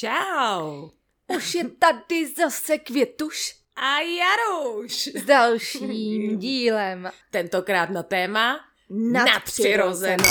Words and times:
Čau. 0.00 0.88
Už 1.36 1.54
je 1.54 1.68
tady 1.68 2.32
zase 2.32 2.78
Květuš 2.78 3.56
A 3.76 4.00
Jaruš. 4.00 5.06
s 5.06 5.24
dalším 5.24 6.38
dílem 6.38 7.10
Tentokrát 7.30 7.90
na 7.90 8.02
téma 8.02 8.60
Nadpřirozeno. 8.90 10.24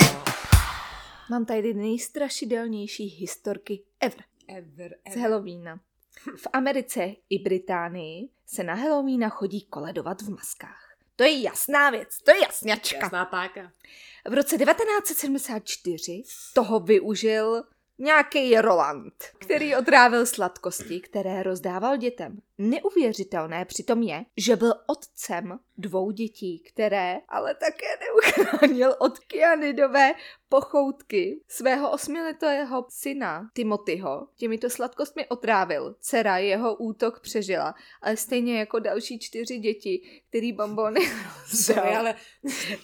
Mám 1.30 1.46
tady 1.46 1.74
nejstrašidelnější 1.74 3.08
historky 3.08 3.84
ever 4.00 4.24
Ever, 4.48 4.96
z 5.12 5.16
Halloweena. 5.16 5.80
V 6.38 6.48
Americe 6.54 7.06
i 7.30 7.40
Británii 7.40 8.30
se 8.46 8.64
na 8.64 8.74
Halloweena 8.74 9.30
chodí 9.30 9.62
koledovat 9.62 10.22
v 10.22 10.30
maskách. 10.30 10.96
To 11.16 11.24
je 11.24 11.42
jasná 11.42 11.90
věc, 11.90 12.18
to 12.22 12.32
je 12.32 12.42
jasňačka. 12.42 12.98
Jasná 12.98 13.26
páka. 13.26 13.72
V 14.30 14.34
roce 14.34 14.58
1974 14.58 16.24
toho 16.54 16.80
využil 16.80 17.64
nějaký 18.00 18.58
Roland, 18.58 19.14
který 19.38 19.76
otrávil 19.76 20.26
sladkosti, 20.26 21.00
které 21.00 21.44
rozdával 21.44 21.98
dětem. 21.98 22.40
Neuvěřitelné 22.58 23.66
přitom 23.66 24.04
je, 24.04 24.26
že 24.38 24.56
byl 24.56 24.74
otcem 24.88 25.60
dvou 25.78 26.12
dětí, 26.12 26.64
které 26.74 27.18
ale 27.30 27.56
také 27.56 27.88
neuchránil 28.06 28.96
od 29.00 29.20
kyanidové 29.20 30.14
pochoutky 30.50 31.42
svého 31.48 31.92
osmiletého 31.92 32.86
syna 32.90 33.50
Timothyho. 33.54 34.28
Těmito 34.36 34.70
sladkostmi 34.70 35.28
otrávil. 35.28 35.96
Dcera 36.00 36.38
jeho 36.38 36.76
útok 36.76 37.20
přežila, 37.20 37.76
ale 38.02 38.18
stejně 38.18 38.60
jako 38.60 38.80
další 38.80 39.20
čtyři 39.20 39.58
děti, 39.58 40.22
který 40.30 40.54
bombony 40.54 41.00
Sorry, 41.64 41.96
ale 41.96 42.16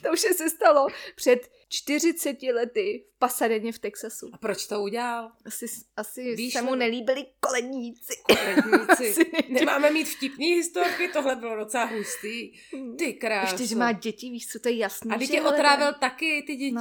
to 0.03 0.11
už 0.13 0.19
se 0.19 0.49
stalo 0.49 0.87
před 1.15 1.39
40 1.75 2.43
lety 2.43 3.05
v 3.15 3.19
Pasadeně 3.19 3.71
v 3.71 3.79
Texasu. 3.79 4.29
a 4.33 4.37
proč 4.37 4.67
to 4.67 4.81
udělal? 4.81 5.31
Asi, 5.45 5.65
asi 5.97 6.35
Víš, 6.35 6.53
se 6.53 6.61
mu 6.61 6.69
no- 6.69 6.75
nelíbili 6.75 7.25
koledníci. 7.39 8.13
Koledníci. 8.27 9.25
Asi. 9.55 9.65
Máme 9.65 9.91
mít 9.91 10.05
vtipný 10.09 10.53
historky, 10.55 11.07
tohle 11.07 11.35
bylo 11.35 11.55
docela 11.55 11.83
hustý. 11.85 12.51
Ty 12.97 13.13
krásu. 13.13 13.53
Ještě, 13.53 13.67
že 13.67 13.75
má 13.75 13.91
děti, 13.91 14.29
víš 14.29 14.47
co, 14.47 14.59
to 14.59 14.69
je 14.69 14.75
jasný. 14.77 15.11
A 15.11 15.17
ty 15.17 15.27
tě 15.27 15.41
otrávil 15.41 15.93
taky 15.93 16.43
ty 16.47 16.55
děti. 16.55 16.73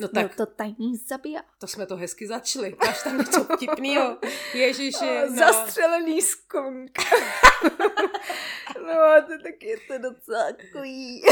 No, 0.00 0.06
no 0.06 0.08
Tak. 0.08 0.28
tak 0.28 0.38
No 0.38 0.46
to 0.46 0.52
tajný 0.52 0.96
zabíja. 0.96 1.40
to 1.60 1.66
jsme 1.66 1.86
to 1.86 1.96
hezky 1.96 2.26
začali. 2.26 2.76
Máš 2.86 3.02
tam 3.02 3.18
něco 3.18 3.44
vtipnýho. 3.56 4.18
Ježiši, 4.54 5.04
no. 5.30 5.36
Zastřelený 5.36 6.22
skunk. 6.22 6.90
no 8.86 8.92
a 8.92 9.20
to 9.20 9.42
taky 9.42 9.66
je 9.66 9.76
to 9.88 9.98
docela 9.98 10.52
takový. 10.52 11.22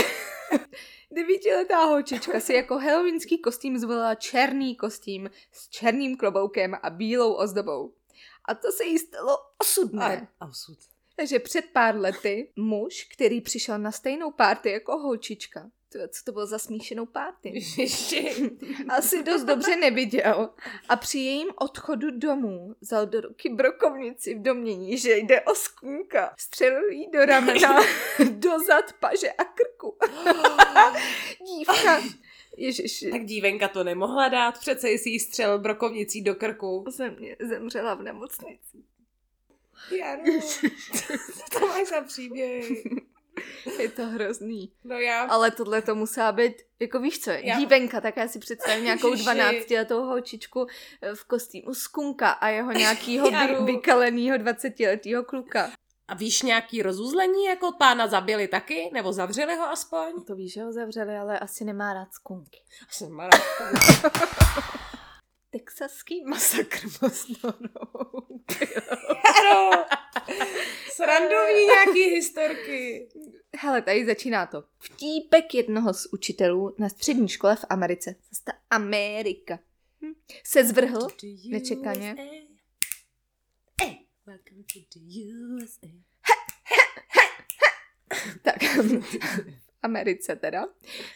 Devítiletá 1.11 1.85
holčička 1.85 2.41
si 2.41 2.55
jako 2.55 2.79
halloweenský 2.79 3.39
kostým 3.39 3.79
zvolila 3.79 4.15
černý 4.15 4.77
kostým 4.77 5.31
s 5.53 5.69
černým 5.69 6.17
kloboukem 6.17 6.75
a 6.83 6.91
bílou 6.91 7.33
ozdobou. 7.33 7.95
A 8.49 8.55
to 8.55 8.73
se 8.73 8.85
jí 8.85 8.99
stalo 8.99 9.37
osudné. 9.63 10.29
A, 10.41 10.47
osud. 10.47 10.79
Takže 11.17 11.39
před 11.39 11.65
pár 11.73 11.97
lety 11.97 12.53
muž, 12.57 13.09
který 13.13 13.41
přišel 13.41 13.79
na 13.79 13.93
stejnou 13.93 14.31
párty 14.31 14.71
jako 14.71 14.99
holčička, 14.99 15.71
co 15.91 16.25
to 16.25 16.33
bylo 16.33 16.47
za 16.47 16.59
smíšenou 16.59 17.07
párty, 17.07 17.53
asi 18.89 19.23
dost 19.23 19.45
dobře 19.45 19.77
neviděl 19.77 20.55
a 20.89 20.97
při 20.97 21.19
jejím 21.19 21.49
odchodu 21.57 22.11
domů 22.11 22.75
vzal 22.81 23.07
do 23.07 23.21
ruky 23.21 23.49
brokovnici 23.49 24.35
v 24.35 24.43
domění, 24.43 24.99
že 24.99 25.17
jde 25.17 25.41
o 25.41 25.55
skůnka. 25.55 26.35
Střelil 26.39 26.89
jí 26.91 27.11
do 27.11 27.25
ramena, 27.25 27.81
do 28.31 28.51
zad, 28.67 28.93
paže 29.01 29.33
a 29.33 29.45
krku. 29.45 29.97
Dívka, 31.47 32.03
ježiši, 32.57 33.11
Tak 33.11 33.25
dívenka 33.25 33.69
to 33.69 33.85
nemohla 33.85 34.29
dát, 34.29 34.59
přece 34.59 34.89
jsi 34.89 35.11
jí 35.11 35.21
střelil 35.21 35.59
brokovnicí 35.59 36.23
do 36.23 36.35
krku. 36.35 36.85
země 36.89 37.37
zemřela 37.41 37.95
v 37.95 38.03
nemocnici. 38.03 38.85
Janu, 39.91 40.41
co 40.41 41.59
to 41.59 41.67
máš 41.67 41.89
za 41.89 42.01
příběh? 42.01 42.67
Je 43.79 43.89
to 43.89 44.07
hrozný. 44.07 44.73
No 44.85 44.99
já... 44.99 45.23
Ale 45.23 45.51
tohle 45.51 45.83
to 45.83 45.95
musela 45.95 46.33
být, 46.33 46.55
jako 46.81 47.01
víš 47.01 47.21
co, 47.21 47.31
Já- 47.31 47.59
dívenka, 47.59 48.01
tak 48.01 48.17
já 48.17 48.29
si 48.29 48.39
představím 48.39 48.85
nějakou 48.85 49.11
Ježiši. 49.11 49.25
12 49.25 49.71
letou 49.71 50.03
holčičku 50.03 50.67
eh, 51.03 51.15
v 51.15 51.25
kostýmu 51.25 51.75
skunka 51.75 52.31
a 52.31 52.49
jeho 52.49 52.73
nějakýho 52.83 53.31
vy, 53.31 53.55
vykalenýho 53.73 54.39
20 54.39 54.81
letýho 54.81 55.25
kluka. 55.25 55.71
A 56.09 56.15
víš 56.15 56.43
nějaký 56.43 56.83
rozuzlení, 56.83 57.45
jako 57.45 57.73
pána 57.73 58.07
zabili 58.07 58.49
taky? 58.49 58.91
Nebo 58.93 59.13
zavřeli 59.13 59.55
ho 59.57 59.65
aspoň? 59.65 60.25
To 60.27 60.35
víš, 60.35 60.53
že 60.53 60.63
ho 60.63 60.73
zavřeli, 60.73 61.17
ale 61.17 61.39
asi 61.39 61.65
nemá 61.65 61.93
rád 61.93 62.13
skunky. 62.13 62.61
Asi 62.89 63.09
Mara. 63.09 63.31
Texaský 65.51 66.25
masakr. 66.25 66.79
Ano. 69.33 69.85
Srandovní 70.93 71.65
nějaký 71.65 72.03
historky. 72.15 73.09
Hele, 73.57 73.83
tady 73.83 74.07
začíná 74.07 74.47
to. 74.47 74.65
Vtípek 74.79 75.55
jednoho 75.55 75.95
z 75.95 76.07
učitelů 76.13 76.75
na 76.79 76.89
střední 76.89 77.29
škole 77.29 77.57
v 77.57 77.65
Americe. 77.69 78.17
Zase 78.31 78.43
ta 78.45 78.53
Amerika. 78.71 79.59
Hm. 80.03 80.13
Se 80.45 80.65
zvrhl 80.65 81.09
nečekaně. 81.49 82.15
Hey, 83.83 83.97
welcome 84.27 84.63
to 84.73 84.81
the 84.95 85.01
USA. 85.65 85.87
tak 88.43 88.63
v 88.63 89.03
Americe 89.83 90.37
teda, 90.37 90.67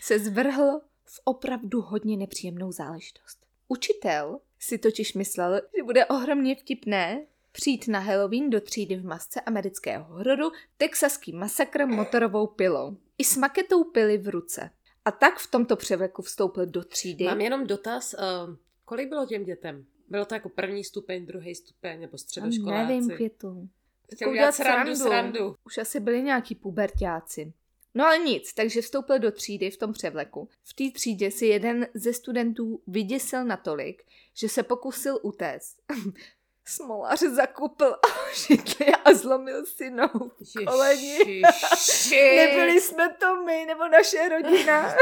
se 0.01 0.19
zvrhl 0.19 0.81
v 1.05 1.21
opravdu 1.25 1.81
hodně 1.81 2.17
nepříjemnou 2.17 2.73
záležitost. 2.73 3.47
Učitel 3.69 4.41
si 4.59 4.79
totiž 4.79 5.15
myslel, 5.15 5.61
že 5.77 5.83
bude 5.83 6.07
ohromně 6.07 6.57
vtipné 6.57 7.27
přijít 7.53 7.89
na 7.89 7.99
Halloween 7.99 8.51
do 8.51 8.61
třídy 8.61 8.97
v 8.97 9.05
masce 9.05 9.41
amerického 9.41 10.05
hororu 10.05 10.53
texaský 10.77 11.33
masakr 11.33 11.87
motorovou 11.87 12.47
pilou. 12.47 12.97
I 13.19 13.25
s 13.25 13.37
maketou 13.37 13.85
pily 13.85 14.19
v 14.19 14.29
ruce. 14.29 14.71
A 15.05 15.11
tak 15.11 15.39
v 15.39 15.51
tomto 15.51 15.77
převleku 15.77 16.23
vstoupil 16.23 16.67
do 16.67 16.85
třídy. 16.85 17.25
Mám 17.25 17.41
jenom 17.41 17.67
dotaz, 17.67 18.15
uh, 18.15 18.55
kolik 18.85 19.09
bylo 19.09 19.27
těm 19.27 19.45
dětem? 19.45 19.87
Bylo 20.09 20.25
to 20.25 20.35
jako 20.35 20.49
první 20.49 20.85
stupeň, 20.85 21.27
druhý 21.27 21.55
stupeň 21.55 22.01
nebo 22.01 22.19
středoškoláci? 22.19 22.87
Nevím, 22.87 23.11
květu. 23.11 23.69
Chtěl 24.15 24.31
udělat 24.31 24.49
udělat 24.49 24.55
srandu, 24.55 24.97
srandu. 24.97 25.39
srandu. 25.39 25.57
Už 25.65 25.79
asi 25.79 26.01
byli 26.01 26.23
nějaký 26.23 26.55
pubertáci. 26.55 27.53
No 27.95 28.07
ale 28.07 28.19
nic, 28.19 28.55
takže 28.55 28.83
vstoupil 28.83 29.19
do 29.19 29.33
třídy 29.33 29.71
v 29.71 29.77
tom 29.77 29.93
převleku. 29.93 30.49
V 30.63 30.75
té 30.75 30.85
třídě 30.95 31.31
si 31.31 31.47
jeden 31.47 31.89
ze 31.95 32.13
studentů 32.13 32.83
vyděsil 32.87 33.45
natolik, 33.45 34.03
že 34.35 34.49
se 34.49 34.63
pokusil 34.63 35.19
utéct. 35.23 35.77
Smolař 36.65 37.21
zakupil 37.21 37.97
židli 38.35 38.87
a 39.05 39.15
zlomil 39.15 39.67
si 39.67 39.91
nohu 39.91 40.29
v 40.29 40.65
koleni. 40.65 41.19
Nebyli 42.37 42.81
jsme 42.81 43.15
to 43.21 43.43
my, 43.43 43.65
nebo 43.67 43.89
naše 43.89 44.29
rodina. 44.29 44.95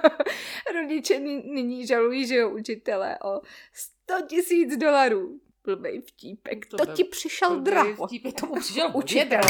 Rodiče 0.74 1.18
ny- 1.20 1.42
nyní 1.46 1.86
žalují, 1.86 2.26
že 2.26 2.34
jo, 2.36 2.50
učitele 2.50 3.18
o 3.24 3.40
100 3.72 4.14
tisíc 4.26 4.76
dolarů. 4.76 5.40
Blbej 5.64 6.00
vtípek, 6.00 6.66
To 6.66 6.76
to, 6.76 6.84
byl 6.84 6.94
ti 6.94 7.04
přišel 7.04 7.60
draho. 7.60 8.06
vtip, 8.06 8.40
tomu 8.40 8.54
přišel 8.60 8.90
Učitel. 8.94 9.40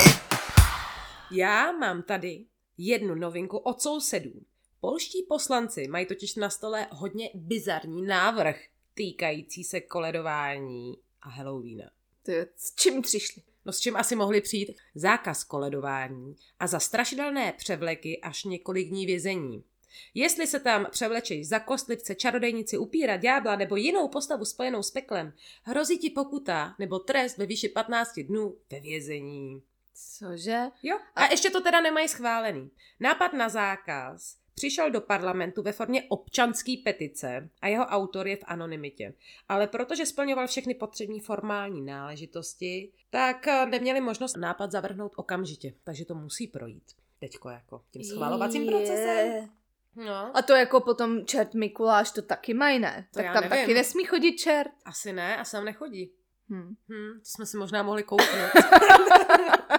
Já 1.31 1.73
mám 1.73 2.03
tady 2.03 2.45
jednu 2.79 3.15
novinku 3.15 3.59
od 3.59 3.83
sousedů. 3.83 4.33
Polští 4.81 5.23
poslanci 5.29 5.89
mají 5.89 6.07
totiž 6.07 6.35
na 6.37 6.51
stole 6.51 6.87
hodně 6.91 7.31
bizarní 7.35 8.03
návrh 8.07 8.57
týkající 8.95 9.65
se 9.65 9.81
koledování 9.81 10.95
a 11.27 11.29
Halloweena. 11.29 11.91
To 12.23 12.31
je, 12.31 12.47
s 12.57 12.75
čím 12.75 13.03
přišli? 13.03 13.43
No 13.65 13.73
s 13.73 13.81
čím 13.81 13.97
asi 13.97 14.17
mohli 14.17 14.41
přijít? 14.41 14.77
Zákaz 14.95 15.45
koledování 15.45 16.37
a 16.61 16.67
za 16.67 16.81
strašidelné 16.81 17.53
převleky 17.53 18.21
až 18.21 18.45
několik 18.45 18.89
dní 18.89 19.07
vězení. 19.07 19.65
Jestli 20.15 20.47
se 20.47 20.61
tam 20.61 20.87
převlečeš 20.91 21.49
za 21.49 21.59
kostlivce, 21.59 22.15
čarodejnici, 22.15 22.79
upíra, 22.79 23.17
ďábla 23.17 23.57
nebo 23.57 23.77
jinou 23.77 24.09
postavu 24.09 24.45
spojenou 24.45 24.83
s 24.83 24.91
peklem, 24.91 25.33
hrozí 25.63 25.99
ti 25.99 26.11
pokuta 26.11 26.75
nebo 26.79 26.99
trest 26.99 27.39
ve 27.39 27.47
výši 27.47 27.69
15 27.69 28.19
dnů 28.21 28.57
ve 28.71 28.81
vězení. 28.81 29.63
Cože? 29.95 30.61
Jo, 30.83 30.99
a 31.15 31.27
ještě 31.31 31.51
to 31.51 31.61
teda 31.61 31.81
nemají 31.81 32.09
schválený. 32.09 32.71
Nápad 33.01 33.33
na 33.33 33.49
zákaz 33.49 34.37
přišel 34.57 34.91
do 34.91 35.01
parlamentu 35.01 35.63
ve 35.63 35.73
formě 35.73 36.03
občanské 36.09 36.75
petice 36.85 37.49
a 37.63 37.69
jeho 37.69 37.85
autor 37.85 38.27
je 38.29 38.37
v 38.37 38.45
anonymitě. 38.45 39.15
Ale 39.49 39.67
protože 39.67 40.07
splňoval 40.07 40.47
všechny 40.47 40.75
potřební 40.75 41.21
formální 41.21 41.83
náležitosti, 41.83 42.93
tak 43.11 43.47
eh, 43.49 43.67
neměli 43.67 44.01
možnost 44.01 44.37
nápad 44.37 44.73
zavrhnout 44.73 45.13
okamžitě. 45.17 45.75
Takže 45.85 46.05
to 46.05 46.15
musí 46.15 46.47
projít. 46.47 46.85
Teďko 47.21 47.49
jako 47.49 47.83
tím 47.91 48.05
schvalovacím 48.05 48.67
procesem. 48.67 49.27
Je. 49.27 49.49
No, 49.97 50.37
A 50.37 50.43
to 50.43 50.53
jako 50.53 50.81
potom 50.81 51.27
čert 51.27 51.55
Mikuláš 51.55 52.11
to 52.11 52.23
taky 52.23 52.55
mají, 52.55 52.79
ne? 52.79 53.07
To 53.13 53.19
tak 53.19 53.27
tam 53.27 53.35
nevím. 53.35 53.51
taky 53.51 53.75
nesmí 53.75 54.05
chodit 54.05 54.37
čert. 54.37 54.73
asi 54.85 55.13
ne, 55.13 55.37
a 55.37 55.45
sem 55.45 55.65
nechodí. 55.65 56.13
Hm. 56.51 56.75
Hm, 56.89 57.19
to 57.19 57.25
jsme 57.25 57.47
si 57.47 57.57
možná 57.57 57.83
mohli 57.83 58.03
kouknout. 58.03 58.51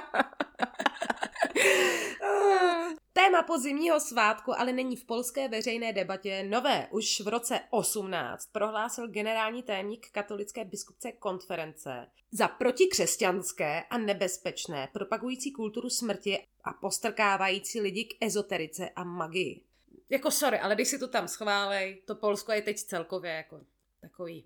Téma 3.27 3.44
podzimního 3.44 4.00
svátku 4.00 4.59
ale 4.59 4.74
není 4.74 4.95
v 4.95 5.06
polské 5.06 5.50
veřejné 5.50 5.94
debatě 5.94 6.44
nové. 6.44 6.88
Už 6.91 7.21
v 7.21 7.27
roce 7.27 7.59
18 7.69 8.50
prohlásil 8.51 9.07
generální 9.07 9.63
tajemník 9.63 10.07
katolické 10.12 10.65
biskupce 10.65 11.12
konference 11.12 12.07
za 12.31 12.47
protikřesťanské 12.47 13.83
a 13.89 13.97
nebezpečné, 13.97 14.89
propagující 14.94 15.51
kulturu 15.51 15.89
smrti 15.89 16.45
a 16.63 16.74
postrkávající 16.74 17.81
lidi 17.81 18.06
k 18.06 18.25
ezoterice 18.25 18.89
a 18.89 19.03
magii. 19.03 19.62
Jako 20.09 20.31
sorry, 20.31 20.59
ale 20.59 20.75
když 20.75 20.88
si 20.88 21.00
to 21.00 21.07
tam 21.07 21.27
schválej, 21.27 22.01
to 22.06 22.15
Polsko 22.15 22.51
je 22.51 22.62
teď 22.62 22.77
celkově 22.77 23.31
jako 23.31 23.62
takový... 24.01 24.45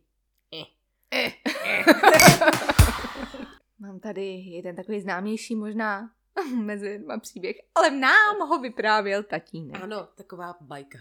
Eh. 0.53 0.65
Eh. 1.11 1.31
Eh. 1.65 1.83
Mám 3.79 3.99
tady 3.99 4.25
jeden 4.31 4.75
takový 4.75 5.01
známější 5.01 5.55
možná 5.55 6.09
mezi 6.55 6.99
dva 6.99 7.19
příběh, 7.19 7.55
ale 7.75 7.91
nám 7.91 8.39
ho 8.39 8.59
vyprávěl 8.59 9.23
tatínek. 9.23 9.83
Ano, 9.83 10.07
taková 10.15 10.55
bajka. 10.61 10.99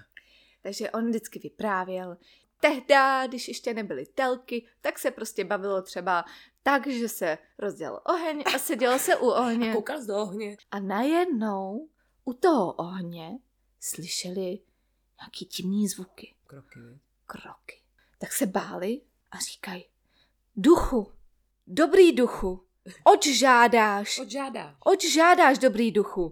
Takže 0.62 0.91
on 0.91 1.09
vždycky 1.09 1.38
vyprávěl. 1.38 2.17
Tehda, 2.61 3.27
když 3.27 3.49
ještě 3.49 3.75
nebyly 3.75 4.06
telky, 4.06 4.67
tak 4.81 4.99
se 4.99 5.11
prostě 5.11 5.44
bavilo 5.44 5.82
třeba 5.82 6.25
tak, 6.62 6.87
že 6.87 7.09
se 7.09 7.38
rozdělal 7.59 8.03
oheň 8.06 8.43
a 8.55 8.59
sedělo 8.59 8.99
se 8.99 9.17
u 9.17 9.27
ohně. 9.29 9.71
A 9.71 9.75
koukal 9.75 10.06
do 10.06 10.17
ohně. 10.17 10.56
A 10.71 10.81
najednou 10.81 11.88
u 12.25 12.33
toho 12.33 12.73
ohně 12.73 13.38
slyšeli 13.81 14.59
nějaký 15.21 15.44
divný 15.44 15.88
zvuky. 15.88 16.35
Kroky. 16.47 16.81
Kroky. 17.26 17.81
Tak 18.19 18.33
se 18.33 18.47
báli 18.47 19.00
a 19.31 19.38
říkají, 19.38 19.85
duchu, 20.56 21.12
dobrý 21.67 22.12
duchu, 22.12 22.65
oč 23.05 23.27
žádáš? 23.27 24.19
Oč 24.19 24.29
žádá. 24.29 24.75
Oč 24.85 25.12
žádáš, 25.12 25.59
dobrý 25.59 25.93
duchu? 25.93 26.31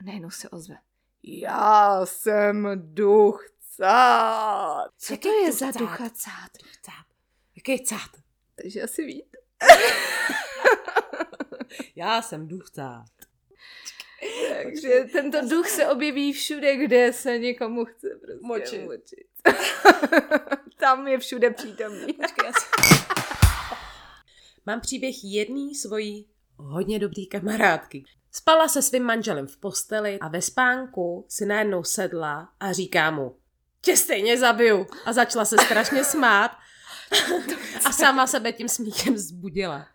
A 0.00 0.04
najednou 0.04 0.30
se 0.30 0.48
ozve. 0.48 0.76
Já 1.22 2.00
jsem 2.06 2.68
duch 2.76 3.44
cát. 3.76 4.88
Co 4.98 5.12
Jaký 5.12 5.22
to 5.22 5.28
je 5.34 5.46
duch 5.50 5.58
za 5.58 5.72
cát? 5.72 5.78
ducha 5.80 6.10
cát? 6.10 6.50
Duch 6.62 6.76
cát. 6.82 7.06
Jaký 7.56 7.72
je 7.72 7.82
cát? 7.86 8.10
Takže 8.62 8.82
asi 8.82 9.04
víte. 9.04 9.38
Já 11.96 12.22
jsem 12.22 12.48
duch 12.48 12.70
cát. 12.70 13.06
Takže 14.62 15.04
tento 15.12 15.48
duch 15.48 15.68
se 15.68 15.86
objeví 15.88 16.32
všude, 16.32 16.76
kde 16.76 17.12
se 17.12 17.38
někomu 17.38 17.84
chce 17.84 18.08
prostě 18.22 18.46
Močit. 18.46 18.84
močit. 18.84 19.26
Tam 20.78 21.08
je 21.08 21.18
všude 21.18 21.50
přítomný. 21.50 22.12
Počkej, 22.12 22.46
já 22.46 22.52
si... 22.60 22.66
Mám 24.66 24.80
příběh 24.80 25.14
jedný 25.24 25.74
svojí 25.74 26.28
hodně 26.56 26.98
dobrý 26.98 27.26
kamarádky. 27.26 28.04
Spala 28.32 28.68
se 28.68 28.82
svým 28.82 29.02
manželem 29.02 29.46
v 29.46 29.56
posteli 29.56 30.18
a 30.18 30.28
ve 30.28 30.42
spánku 30.42 31.26
si 31.28 31.46
najednou 31.46 31.84
sedla 31.84 32.48
a 32.60 32.72
říká 32.72 33.10
mu, 33.10 33.36
tě 33.80 33.96
stejně 33.96 34.38
zabiju. 34.38 34.86
A 35.04 35.12
začala 35.12 35.44
se 35.44 35.56
strašně 35.58 36.04
smát 36.04 36.50
a 37.84 37.92
sama 37.92 38.26
sebe 38.26 38.52
tím 38.52 38.68
smíchem 38.68 39.18
zbudila. 39.18 39.86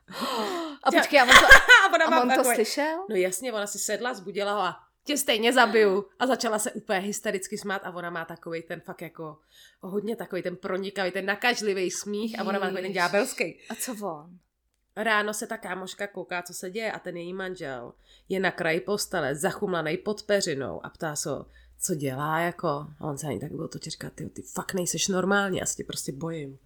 A 0.83 0.91
počkej, 0.91 1.19
a 1.19 1.23
on 1.23 1.29
to, 1.29 1.35
A 1.85 1.93
ona 1.93 2.05
a 2.05 2.21
on 2.21 2.31
to 2.35 2.43
slyšel? 2.53 3.05
No 3.09 3.15
jasně, 3.15 3.53
ona 3.53 3.67
si 3.67 3.79
sedla, 3.79 4.13
zbudila 4.13 4.53
ho 4.53 4.59
a 4.61 4.75
tě 5.03 5.17
stejně 5.17 5.53
zabiju. 5.53 6.05
A 6.19 6.27
začala 6.27 6.59
se 6.59 6.71
úplně 6.71 6.99
hystericky 6.99 7.57
smát 7.57 7.81
a 7.85 7.91
ona 7.91 8.09
má 8.09 8.25
takový 8.25 8.61
ten 8.61 8.81
fakt 8.81 9.01
jako 9.01 9.37
hodně 9.79 10.15
takový 10.15 10.41
ten 10.41 10.55
pronikavý, 10.55 11.11
ten 11.11 11.25
nakažlivý 11.25 11.91
smích 11.91 12.39
a 12.39 12.43
ona 12.43 12.59
má 12.59 12.65
takový 12.65 12.81
ten 12.81 12.93
ďábelský. 12.93 13.59
A 13.69 13.75
co 13.75 13.91
on? 13.91 14.39
Ráno 14.95 15.33
se 15.33 15.47
ta 15.47 15.57
kámoška 15.57 16.07
kouká, 16.07 16.41
co 16.41 16.53
se 16.53 16.69
děje 16.69 16.91
a 16.91 16.99
ten 16.99 17.17
její 17.17 17.33
manžel 17.33 17.93
je 18.29 18.39
na 18.39 18.51
kraji 18.51 18.79
postele, 18.79 19.35
zachumlaný 19.35 19.97
pod 19.97 20.23
peřinou 20.23 20.85
a 20.85 20.89
ptá 20.89 21.15
se 21.15 21.29
co 21.81 21.95
dělá 21.95 22.39
jako. 22.39 22.67
A 22.67 23.01
on 23.01 23.17
se 23.17 23.27
ani 23.27 23.39
tak 23.39 23.51
byl 23.51 23.67
to 23.67 23.79
říká, 23.79 24.09
ty, 24.09 24.29
ty 24.29 24.41
fakt 24.41 24.73
nejseš 24.73 25.07
normální, 25.07 25.57
já 25.57 25.65
se 25.65 25.75
tě 25.75 25.83
prostě 25.83 26.11
bojím. 26.11 26.59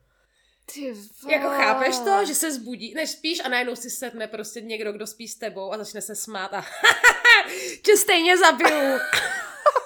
Ty 0.73 0.93
Jako 1.31 1.43
vole. 1.47 1.57
chápeš 1.57 1.99
to, 1.99 2.25
že 2.25 2.35
se 2.35 2.51
zbudí, 2.51 2.93
než 2.93 3.09
spíš 3.09 3.39
a 3.45 3.49
najednou 3.49 3.75
si 3.75 3.89
sedne 3.89 4.27
prostě 4.27 4.61
někdo, 4.61 4.93
kdo 4.93 5.07
spí 5.07 5.27
s 5.27 5.35
tebou 5.35 5.73
a 5.73 5.77
začne 5.77 6.01
se 6.01 6.15
smát 6.15 6.53
a 6.53 6.65
tě 7.81 7.97
stejně 7.97 8.37
zabiju. 8.37 8.99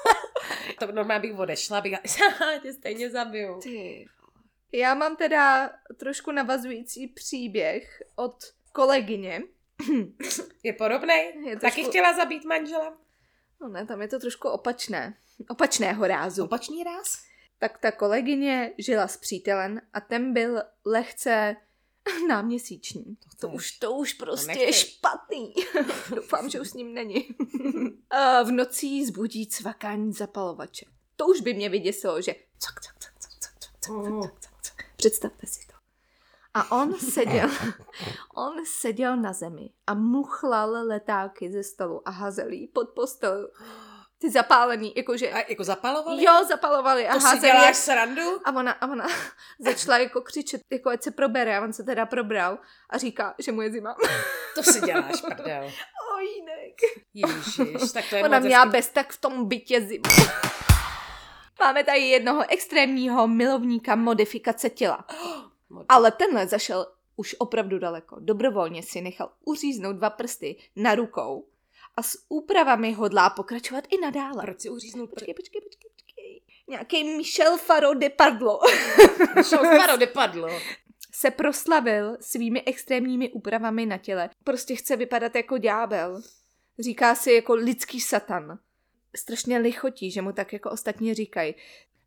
to 0.80 0.92
normálně 0.92 1.30
bych 1.30 1.39
odešla, 1.39 1.81
bych 1.81 1.94
tě 2.62 2.74
stejně 2.74 3.09
zabiju. 3.09 3.59
Ty. 3.62 4.06
Já 4.71 4.94
mám 4.95 5.16
teda 5.16 5.71
trošku 5.98 6.31
navazující 6.31 7.07
příběh 7.07 8.04
od 8.16 8.36
kolegyně. 8.71 9.42
Je 10.63 10.74
podobný? 10.74 11.13
Je 11.45 11.56
Taky 11.60 11.74
trošku- 11.75 11.89
chtěla 11.89 12.13
zabít 12.16 12.45
manžela? 12.45 12.98
No 13.62 13.68
ne, 13.68 13.86
tam 13.86 14.01
je 14.01 14.07
to 14.07 14.19
trošku 14.19 14.50
opačné. 14.50 15.18
Opačného 15.50 16.07
rázu. 16.07 16.44
Opačný 16.44 16.83
ráz? 16.83 17.18
tak 17.62 17.77
ta 17.77 17.92
kolegyně 17.92 18.74
žila 18.77 19.07
s 19.07 19.18
přítelem 19.18 19.81
a 19.94 20.00
ten 20.01 20.33
byl 20.33 20.62
lehce 20.86 21.56
náměsíční. 22.27 23.04
To, 23.16 23.30
chceš. 23.30 23.54
už, 23.56 23.71
to 23.71 23.92
už 23.92 24.13
prostě 24.13 24.51
je 24.51 24.66
nechceš. 24.66 24.95
špatný. 24.95 25.54
Doufám, 26.16 26.50
že 26.50 26.62
už 26.62 26.69
s 26.69 26.74
ním 26.74 26.94
není. 26.94 27.27
a 28.10 28.44
v 28.44 28.51
noci 28.51 29.06
zbudí 29.06 29.48
cvakání 29.48 30.13
zapalovače. 30.13 30.86
To 31.16 31.27
už 31.27 31.42
by 31.42 31.54
mě 31.54 31.69
vyděsilo, 31.69 32.21
že 32.21 32.36
cak, 32.60 32.81
cak, 32.81 33.00
cak, 33.00 33.13
cak, 33.19 33.31
cak, 33.39 33.89
Mm. 33.89 34.21
cak, 34.21 34.31
cak, 34.31 34.39
cak. 34.39 34.49
Představte 35.00 35.48
si 35.48 35.68
to. 35.68 35.74
A 36.54 36.72
on 36.72 37.00
seděl, 37.13 37.50
on 38.36 38.54
seděl 38.66 39.18
na 39.18 39.34
zemi 39.34 39.69
a 39.88 39.94
muchlal 39.94 40.88
letáky 40.88 41.51
ze 41.51 41.63
stolu 41.63 42.07
a 42.07 42.12
hazel 42.12 42.50
jí 42.50 42.68
pod 42.68 42.90
postel. 42.90 43.50
Ty 44.18 44.30
zapálený, 44.30 44.94
jakože... 44.96 45.31
A 45.31 45.50
jako 45.50 45.63
zapalovali? 45.63 46.24
Jo, 46.24 46.46
zapalovali 46.48 47.07
a 47.07 47.13
to 47.13 47.19
si 47.19 47.40
děláš 47.40 47.66
jak 47.66 47.75
srandu? 47.75 48.22
a 48.46 48.51
ona, 48.51 48.72
a 48.72 48.88
ona 48.88 49.07
začala 49.60 49.98
jako 49.98 50.22
křičet, 50.22 50.62
jako 50.72 50.90
ať 50.90 51.04
se 51.04 51.12
probere 51.12 51.57
a 51.57 51.63
on 51.63 51.74
se 51.74 51.84
teda 51.84 52.06
probral 52.06 52.57
a 52.90 52.98
říká, 52.98 53.36
že 53.40 53.52
mu 53.52 53.62
je 53.62 53.72
zima. 53.72 53.95
To 54.56 54.63
si 54.63 54.81
děláš, 54.81 55.22
prdel. 55.22 55.72
Ojínek. 56.16 56.75
Ježiš, 57.13 57.92
tak 57.92 58.06
to 58.10 58.16
je 58.16 58.24
Ona 58.24 58.40
měla 58.40 58.66
bez 58.66 58.90
tak 58.90 59.13
v 59.13 59.22
tom 59.22 59.48
bytě 59.48 59.81
zimu. 59.81 60.04
Máme 61.59 61.83
tady 61.83 62.00
jednoho 62.00 62.44
extrémního 62.50 63.27
milovníka 63.27 63.95
modifikace 63.95 64.69
těla. 64.69 65.06
Ale 65.89 66.11
tenhle 66.11 66.47
zašel 66.47 66.88
už 67.15 67.35
opravdu 67.39 67.79
daleko. 67.79 68.17
Dobrovolně 68.19 68.83
si 68.83 69.01
nechal 69.01 69.31
uříznout 69.45 69.95
dva 69.95 70.09
prsty 70.09 70.56
na 70.75 70.95
rukou 70.95 71.47
a 71.95 72.03
s 72.03 72.25
úpravami 72.29 72.94
hodlá 72.94 73.29
pokračovat 73.29 73.83
i 73.89 73.97
nadále. 74.01 74.44
Proč 74.44 74.61
si 74.61 74.69
uříznul 74.69 75.07
Počkej, 75.07 75.33
počkej, 75.33 75.61
počkej, 75.61 75.92
počkej. 75.92 76.42
Nějaký 76.68 77.04
Michel 77.04 77.57
Faro 77.57 77.94
de 77.94 78.09
Pardlo. 78.09 78.59
Šoufaro 79.35 79.97
depadlo. 79.97 80.47
se 81.13 81.31
proslavil 81.31 82.18
svými 82.21 82.63
extrémními 82.63 83.31
úpravami 83.31 83.85
na 83.85 83.97
těle. 83.97 84.30
Prostě 84.44 84.75
chce 84.75 84.95
vypadat 84.95 85.35
jako 85.35 85.57
ďábel. 85.57 86.21
Říká 86.80 87.16
si 87.16 87.33
jako 87.33 87.54
lidský 87.54 88.01
satan. 88.01 88.59
Strašně 89.16 89.57
lichotí, 89.57 90.11
že 90.11 90.21
mu 90.21 90.31
tak 90.31 90.54
jako 90.54 90.71
ostatní 90.71 91.13
říkají. 91.13 91.56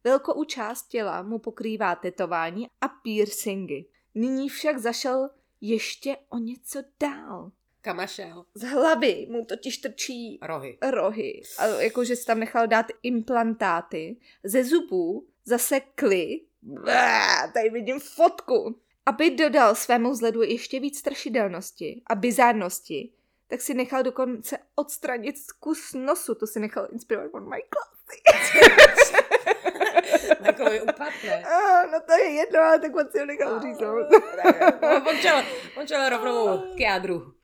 Velkou 0.05 0.45
část 0.45 0.89
těla 0.89 1.23
mu 1.23 1.39
pokrývá 1.39 1.95
tetování 1.95 2.69
a 2.81 2.89
piercingy. 2.89 3.85
Nyní 4.15 4.49
však 4.49 4.79
zašel 4.79 5.31
ještě 5.61 6.17
o 6.29 6.39
něco 6.39 6.83
dál. 7.01 7.53
Kamašel. 7.81 8.45
Z 8.55 8.63
hlavy 8.63 9.27
mu 9.31 9.45
totiž 9.45 9.79
trčí 9.79 10.39
Rohy. 10.43 10.79
rohy. 10.91 11.43
A 11.59 11.67
jakože 11.67 12.17
si 12.17 12.25
tam 12.25 12.41
nechal 12.41 12.67
dát 12.67 12.87
implantáty. 13.03 14.17
Ze 14.45 14.65
zubů 14.65 15.27
zase 15.45 15.81
kly. 15.81 16.41
Blá, 16.63 17.47
tady 17.55 17.71
vidím 17.71 18.01
fotku. 18.01 18.77
Aby 19.07 19.31
dodal 19.31 19.75
svému 19.75 20.11
vzhledu 20.11 20.43
ještě 20.43 20.81
víc 20.81 20.99
strašidelnosti 20.99 22.03
a 22.07 22.15
bizárnosti, 22.15 23.13
tak 23.53 23.61
si 23.61 23.75
nechal 23.75 24.03
dokonce 24.03 24.59
odstranit 24.75 25.37
kus 25.61 25.93
nosu. 25.95 26.35
To 26.35 26.47
si 26.47 26.61
nechal 26.61 26.89
inspirovat 26.93 27.31
od 27.35 27.41
Michaela. 27.41 27.87
Takový 30.45 30.81
upadne. 30.81 31.45
Ah, 31.45 31.87
no 31.93 32.01
to 32.01 32.13
je 32.13 32.31
jedno, 32.31 32.61
ale 32.61 32.79
tak 32.79 32.97
on 32.97 33.09
si 33.13 33.19
ho 33.19 33.27
nechal. 33.27 33.61
No, 34.83 35.11
on 35.11 35.17
čel, 35.21 35.45
on 35.77 35.87
čel 35.87 36.09
rovnou 36.09 36.59
k 36.77 36.81
jádru. 36.81 37.35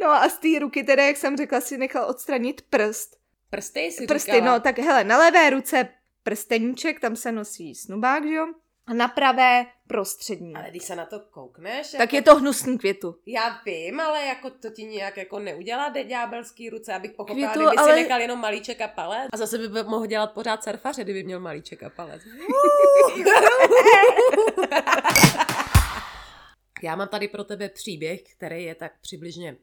No 0.00 0.08
a 0.08 0.28
z 0.28 0.38
té 0.38 0.58
ruky 0.60 0.84
teda, 0.84 1.04
jak 1.04 1.16
jsem 1.16 1.36
řekla, 1.36 1.60
si 1.60 1.78
nechal 1.78 2.08
odstranit 2.08 2.62
prst. 2.62 3.16
Prsty 3.50 3.92
si 3.92 4.06
Prsty, 4.06 4.32
říkala. 4.32 4.54
no 4.54 4.60
tak 4.60 4.78
hele, 4.78 5.04
na 5.04 5.18
levé 5.18 5.50
ruce 5.50 5.88
prsteníček, 6.22 7.00
tam 7.00 7.16
se 7.16 7.32
nosí 7.32 7.74
snubák, 7.74 8.24
že 8.28 8.34
jo? 8.34 8.46
A 8.86 8.94
na 8.94 9.08
pravé 9.08 9.66
prostřední. 9.86 10.54
Ale 10.54 10.70
když 10.70 10.82
se 10.82 10.96
na 10.96 11.06
to 11.06 11.20
koukneš, 11.20 11.90
Tak 11.90 12.00
jako, 12.00 12.16
je 12.16 12.22
to 12.22 12.36
hnusný 12.36 12.78
květu. 12.78 13.16
Já 13.26 13.60
vím, 13.66 14.00
ale 14.00 14.24
jako 14.24 14.50
to 14.50 14.70
ti 14.70 14.84
nějak 14.84 15.16
jako 15.16 15.38
neudělá 15.38 15.88
ďábelský 16.02 16.70
ruce, 16.70 16.94
abych 16.94 17.10
pochopila, 17.12 17.52
Květu, 17.52 17.68
kdyby 17.68 17.76
ale- 17.76 17.94
si 17.94 18.02
nechal 18.02 18.20
jenom 18.20 18.40
malíček 18.40 18.80
a 18.80 18.88
palec. 18.88 19.28
A 19.32 19.36
zase 19.36 19.58
by 19.58 19.68
mohl 19.82 20.06
dělat 20.06 20.32
pořád 20.32 20.64
surfaře, 20.64 21.04
kdyby 21.04 21.24
měl 21.24 21.40
malíček 21.40 21.82
a 21.82 21.90
palec. 21.90 22.22
Já 26.82 26.96
mám 26.96 27.08
tady 27.08 27.28
pro 27.28 27.44
tebe 27.44 27.68
příběh, 27.68 28.22
který 28.36 28.64
je 28.64 28.74
tak 28.74 28.92
přibližně 29.00 29.56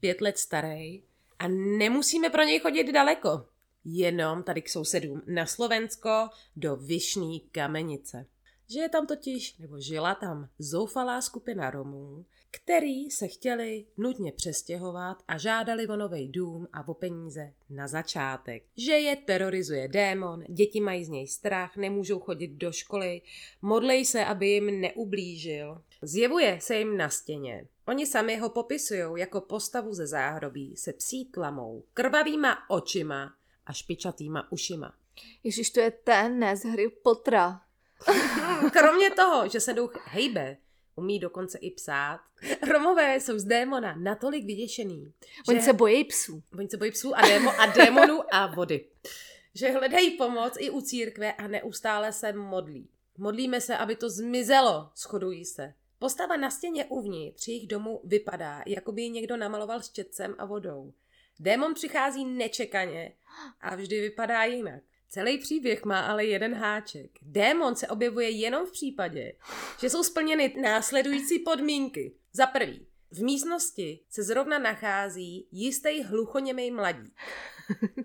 pět 0.00 0.20
let 0.20 0.38
starý 0.38 1.02
a 1.38 1.48
nemusíme 1.48 2.30
pro 2.30 2.42
něj 2.42 2.58
chodit 2.60 2.92
daleko. 2.92 3.46
jenom 3.84 4.42
tady 4.42 4.62
k 4.62 4.68
sousedům 4.68 5.22
na 5.26 5.46
Slovensko 5.46 6.28
do 6.56 6.76
Vyšní 6.76 7.40
kamenice. 7.40 8.26
Že 8.72 8.80
je 8.80 8.88
tam 8.88 9.06
totiž, 9.06 9.58
nebo 9.58 9.80
žila 9.80 10.14
tam 10.14 10.48
zoufalá 10.58 11.20
skupina 11.20 11.70
Romů, 11.70 12.24
který 12.50 13.10
se 13.10 13.28
chtěli 13.28 13.86
nutně 13.96 14.32
přestěhovat 14.32 15.22
a 15.28 15.38
žádali 15.38 15.88
o 15.88 15.96
nový 15.96 16.28
dům 16.28 16.68
a 16.72 16.88
o 16.88 16.94
peníze 16.94 17.52
na 17.70 17.88
začátek. 17.88 18.62
Že 18.76 18.92
je 18.92 19.16
terorizuje 19.16 19.88
démon, 19.88 20.44
děti 20.48 20.80
mají 20.80 21.04
z 21.04 21.08
něj 21.08 21.26
strach, 21.26 21.76
nemůžou 21.76 22.20
chodit 22.20 22.48
do 22.48 22.72
školy, 22.72 23.22
modlej 23.62 24.04
se, 24.04 24.24
aby 24.24 24.48
jim 24.48 24.80
neublížil. 24.80 25.82
Zjevuje 26.02 26.58
se 26.60 26.76
jim 26.76 26.96
na 26.96 27.08
stěně. 27.08 27.66
Oni 27.86 28.06
sami 28.06 28.36
ho 28.36 28.50
popisují 28.50 29.20
jako 29.20 29.40
postavu 29.40 29.94
ze 29.94 30.06
záhrobí 30.06 30.76
se 30.76 30.92
psí 30.92 31.24
tlamou, 31.24 31.84
krvavýma 31.94 32.70
očima 32.70 33.34
a 33.66 33.72
špičatýma 33.72 34.52
ušima. 34.52 34.94
Ježíš, 35.44 35.70
to 35.70 35.80
je 35.80 35.90
ten, 35.90 36.38
ne 36.38 36.56
z 36.56 36.64
hry 36.64 36.88
Potra. 36.88 37.60
Kromě 38.72 39.10
toho, 39.10 39.48
že 39.48 39.60
se 39.60 39.74
duch 39.74 39.92
hejbe, 40.04 40.56
umí 40.96 41.18
dokonce 41.18 41.58
i 41.58 41.70
psát. 41.70 42.20
Romové 42.70 43.20
jsou 43.20 43.38
z 43.38 43.44
démona 43.44 43.94
natolik 43.98 44.44
vyděšený. 44.44 45.12
Oni 45.48 45.58
že... 45.58 45.64
se 45.64 45.72
bojí 45.72 46.04
psů. 46.04 46.42
Oni 46.58 46.68
se 46.68 46.76
bojí 46.76 46.90
psů 46.90 47.16
a, 47.16 47.20
démo, 47.20 47.60
a 47.60 47.66
démonů 47.66 48.34
a 48.34 48.46
vody. 48.46 48.88
Že 49.54 49.70
hledají 49.70 50.10
pomoc 50.10 50.54
i 50.58 50.70
u 50.70 50.80
církve 50.80 51.32
a 51.32 51.48
neustále 51.48 52.12
se 52.12 52.32
modlí. 52.32 52.88
Modlíme 53.18 53.60
se, 53.60 53.76
aby 53.76 53.96
to 53.96 54.10
zmizelo, 54.10 54.90
shodují 54.96 55.44
se. 55.44 55.74
Postava 55.98 56.36
na 56.36 56.50
stěně 56.50 56.84
uvnitř 56.84 57.48
jejich 57.48 57.66
domu 57.66 58.00
vypadá, 58.04 58.62
jako 58.66 58.92
by 58.92 59.02
ji 59.02 59.10
někdo 59.10 59.36
namaloval 59.36 59.82
štětcem 59.82 60.34
a 60.38 60.44
vodou. 60.44 60.92
Démon 61.40 61.74
přichází 61.74 62.24
nečekaně 62.24 63.12
a 63.60 63.76
vždy 63.76 64.00
vypadá 64.00 64.44
jinak. 64.44 64.82
Celý 65.12 65.38
příběh 65.38 65.84
má 65.84 66.00
ale 66.00 66.24
jeden 66.24 66.54
háček. 66.54 67.10
Démon 67.22 67.76
se 67.76 67.88
objevuje 67.88 68.30
jenom 68.30 68.66
v 68.66 68.72
případě, 68.72 69.32
že 69.80 69.90
jsou 69.90 70.02
splněny 70.02 70.54
následující 70.62 71.38
podmínky. 71.38 72.14
Za 72.32 72.46
prvý, 72.46 72.86
v 73.10 73.22
místnosti 73.22 74.00
se 74.10 74.22
zrovna 74.22 74.58
nachází 74.58 75.48
jistý 75.52 76.02
hluchoněmej 76.02 76.70
mladík. 76.70 77.14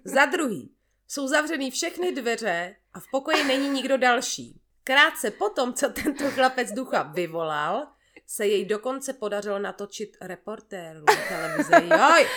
Za 0.04 0.26
druhý, 0.26 0.76
jsou 1.08 1.28
zavřeny 1.28 1.72
všechny 1.72 2.12
dveře 2.12 2.76
a 2.94 3.00
v 3.00 3.06
pokoji 3.12 3.44
není 3.44 3.70
nikdo 3.70 3.98
další. 3.98 4.62
Krátce 4.84 5.32
potom, 5.32 5.74
co 5.74 5.90
tento 5.90 6.32
chlapec 6.32 6.72
ducha 6.72 7.04
vyvolal, 7.04 7.88
se 8.28 8.48
jej 8.48 8.66
dokonce 8.66 9.14
podařilo 9.14 9.60
natočit 9.60 10.18
reportéru 10.22 11.06
televize. 11.30 11.98
Joj! 11.98 12.28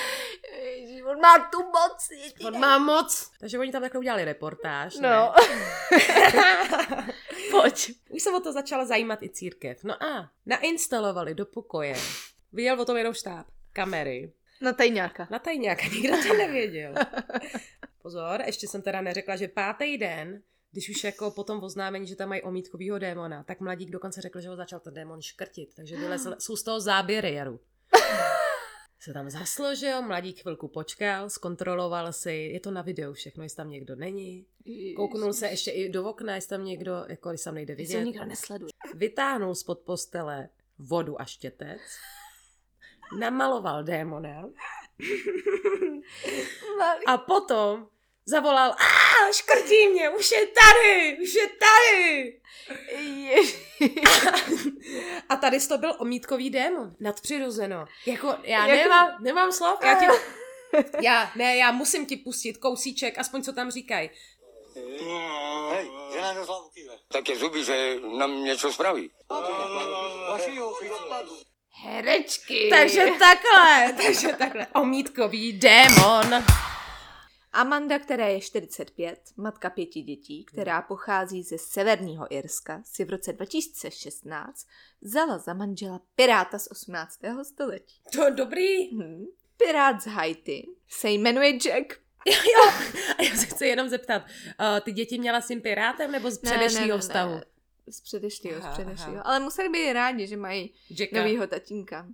On 1.08 1.20
má 1.20 1.38
tu 1.38 1.58
moc. 1.58 2.08
On 2.46 2.60
má 2.60 2.78
moc. 2.78 3.30
Takže 3.40 3.58
oni 3.58 3.72
tam 3.72 3.82
takhle 3.82 3.98
udělali 3.98 4.24
reportáž. 4.24 4.96
No. 4.96 5.34
Pojď. 7.50 7.92
Už 8.10 8.22
se 8.22 8.30
o 8.30 8.40
to 8.40 8.52
začala 8.52 8.84
zajímat 8.84 9.22
i 9.22 9.30
církev. 9.30 9.84
No 9.84 10.02
a 10.02 10.30
nainstalovali 10.46 11.34
do 11.34 11.46
pokoje. 11.46 11.94
Viděl 12.52 12.80
o 12.80 12.84
tom 12.84 12.96
jenom 12.96 13.14
štáb. 13.14 13.46
Kamery. 13.72 14.32
Na 14.60 14.72
tajňáka. 14.72 15.28
Na 15.30 15.38
tajňáka, 15.38 15.82
nikdo 15.82 16.16
to 16.28 16.34
nevěděl. 16.34 16.94
Pozor, 18.02 18.42
ještě 18.46 18.68
jsem 18.68 18.82
teda 18.82 19.00
neřekla, 19.00 19.36
že 19.36 19.48
pátý 19.48 19.98
den 19.98 20.42
když 20.72 20.90
už 20.90 21.04
jako 21.04 21.30
po 21.30 21.44
tom 21.44 21.62
oznámení, 21.62 22.06
že 22.06 22.16
tam 22.16 22.28
mají 22.28 22.42
omítkovýho 22.42 22.98
démona, 22.98 23.42
tak 23.42 23.60
mladík 23.60 23.90
dokonce 23.90 24.20
řekl, 24.20 24.40
že 24.40 24.48
ho 24.48 24.56
začal 24.56 24.80
ten 24.80 24.94
démon 24.94 25.22
škrtit, 25.22 25.74
takže 25.74 25.96
vylezl, 25.96 26.34
jsou 26.38 26.56
z 26.56 26.62
toho 26.62 26.80
záběry, 26.80 27.34
Jaru. 27.34 27.60
Se 29.00 29.12
tam 29.12 29.30
zasložil, 29.30 30.02
mladík 30.02 30.40
chvilku 30.42 30.68
počkal, 30.68 31.30
zkontroloval 31.30 32.12
si, 32.12 32.32
je 32.32 32.60
to 32.60 32.70
na 32.70 32.82
videu 32.82 33.12
všechno, 33.12 33.42
jestli 33.42 33.56
tam 33.56 33.70
někdo 33.70 33.96
není. 33.96 34.46
Kouknul 34.96 35.32
se 35.32 35.48
ještě 35.48 35.70
i 35.70 35.88
do 35.88 36.04
okna, 36.04 36.34
jestli 36.34 36.48
tam 36.48 36.64
někdo, 36.64 37.04
jako 37.08 37.28
když 37.28 37.42
tam 37.42 37.54
nejde 37.54 37.74
vidět. 37.74 37.94
Jestli 37.94 38.06
nikdo 38.06 38.24
nesleduje. 38.24 38.70
Vytáhnul 38.94 39.54
spod 39.54 39.78
postele 39.78 40.48
vodu 40.78 41.20
a 41.20 41.24
štětec, 41.24 41.80
namaloval 43.18 43.84
démona 43.84 44.48
a 47.06 47.18
potom 47.18 47.88
zavolal, 48.26 48.70
a 48.70 49.32
škrtí 49.32 49.88
mě, 49.88 50.10
už 50.10 50.30
je 50.30 50.46
tady, 50.46 51.18
už 51.22 51.34
je 51.34 51.48
tady. 51.48 52.40
A 55.28 55.36
tady 55.36 55.60
to 55.60 55.78
byl 55.78 55.94
omítkový 55.98 56.50
démon, 56.50 56.96
nadpřirozeno. 57.00 57.86
Jako, 58.06 58.34
já 58.42 58.66
Jak... 58.66 58.78
nemám, 58.78 59.10
nemám 59.20 59.52
slov, 59.52 59.78
já 59.84 59.94
ti, 59.94 60.06
já, 61.02 61.30
ne, 61.36 61.56
já 61.56 61.72
musím 61.72 62.06
ti 62.06 62.16
pustit 62.16 62.56
kousíček, 62.56 63.18
aspoň 63.18 63.42
co 63.42 63.52
tam 63.52 63.70
říkají. 63.70 64.10
Hej, 65.70 65.90
že 66.12 66.20
hlavu 66.20 66.70
Tak 67.08 67.28
je 67.28 67.36
zuby, 67.36 67.64
že 67.64 67.96
nám 68.18 68.44
něco 68.44 68.72
spraví. 68.72 69.10
Herečky. 71.70 72.68
Takže 72.70 73.06
takhle, 73.18 73.92
takže 74.02 74.28
takhle. 74.28 74.66
Omítkový 74.74 75.52
démon. 75.52 76.44
Amanda, 77.52 77.98
která 77.98 78.26
je 78.26 78.40
45, 78.40 79.20
matka 79.36 79.70
pěti 79.70 80.02
dětí, 80.02 80.44
která 80.44 80.82
pochází 80.82 81.42
ze 81.42 81.58
severního 81.58 82.34
Irska, 82.34 82.82
si 82.84 83.04
v 83.04 83.10
roce 83.10 83.32
2016 83.32 84.66
vzala 85.00 85.38
za 85.38 85.54
manžela 85.54 86.00
piráta 86.16 86.58
z 86.58 86.68
18. 86.70 87.18
století. 87.42 88.00
To 88.12 88.24
je 88.24 88.30
dobrý. 88.30 88.90
Hmm. 88.90 89.26
Pirát 89.56 90.02
z 90.02 90.06
Haiti 90.06 90.68
se 90.88 91.10
jmenuje 91.10 91.52
Jack. 91.52 91.92
Jo, 92.26 92.34
jo. 92.34 92.72
A 93.18 93.22
já 93.22 93.36
se 93.36 93.46
chci 93.46 93.66
jenom 93.66 93.88
zeptat, 93.88 94.22
uh, 94.22 94.80
ty 94.80 94.92
děti 94.92 95.18
měla 95.18 95.40
s 95.40 95.46
tím 95.46 95.60
pirátem 95.60 96.12
nebo 96.12 96.30
z 96.30 96.38
předešlého 96.38 96.86
ne, 96.86 96.92
ne, 96.92 96.94
ne, 96.94 97.00
vztahu? 97.00 97.34
Ne. 97.34 97.44
Z 97.90 98.00
předešlého, 98.00 98.62
z 98.62 98.66
předešlého. 98.66 99.26
Ale 99.26 99.40
museli 99.40 99.68
být 99.68 99.92
rádi, 99.92 100.26
že 100.26 100.36
mají 100.36 100.74
Jacka. 100.90 101.16
novýho 101.18 101.46
tatínka. 101.46 102.06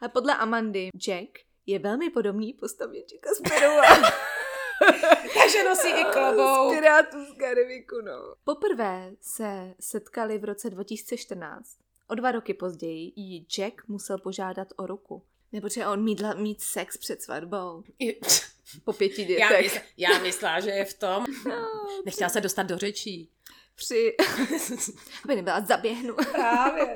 A 0.00 0.08
podle 0.08 0.34
Amandy 0.34 0.88
Jack 0.96 1.38
je 1.66 1.78
velmi 1.78 2.10
podobný 2.10 2.52
postavě 2.52 3.02
Jacka 3.12 3.34
Sparrowa. 3.34 3.82
Takže 5.34 5.64
nosí 5.64 5.88
i 5.88 6.04
klobou. 6.04 6.70
Z 6.70 6.74
Pirátů 6.74 7.24
z 7.24 7.32
Karibiku, 7.32 8.00
no. 8.00 8.34
Poprvé 8.44 9.10
se 9.20 9.74
setkali 9.80 10.38
v 10.38 10.44
roce 10.44 10.70
2014. 10.70 11.76
O 12.08 12.14
dva 12.14 12.32
roky 12.32 12.54
později 12.54 13.12
jí 13.16 13.46
Jack 13.56 13.88
musel 13.88 14.18
požádat 14.18 14.68
o 14.76 14.86
ruku. 14.86 15.22
Nebo 15.52 15.68
že 15.68 15.86
on 15.86 16.04
mít, 16.04 16.22
mít 16.36 16.60
sex 16.60 16.96
před 16.96 17.22
svatbou. 17.22 17.82
Po 18.84 18.92
pěti 18.92 19.24
dětech. 19.24 19.50
Já, 19.50 19.60
mysl, 19.60 19.78
já 19.96 20.18
myslela, 20.18 20.60
že 20.60 20.70
je 20.70 20.84
v 20.84 20.94
tom. 20.94 21.24
No, 21.48 21.68
Nechtěla 22.04 22.30
se 22.30 22.40
dostat 22.40 22.62
do 22.62 22.78
řečí. 22.78 23.30
Při... 23.78 24.16
Aby 25.24 25.36
nebyla 25.36 25.60
zaběhnu. 25.60 26.14
Právě. 26.32 26.94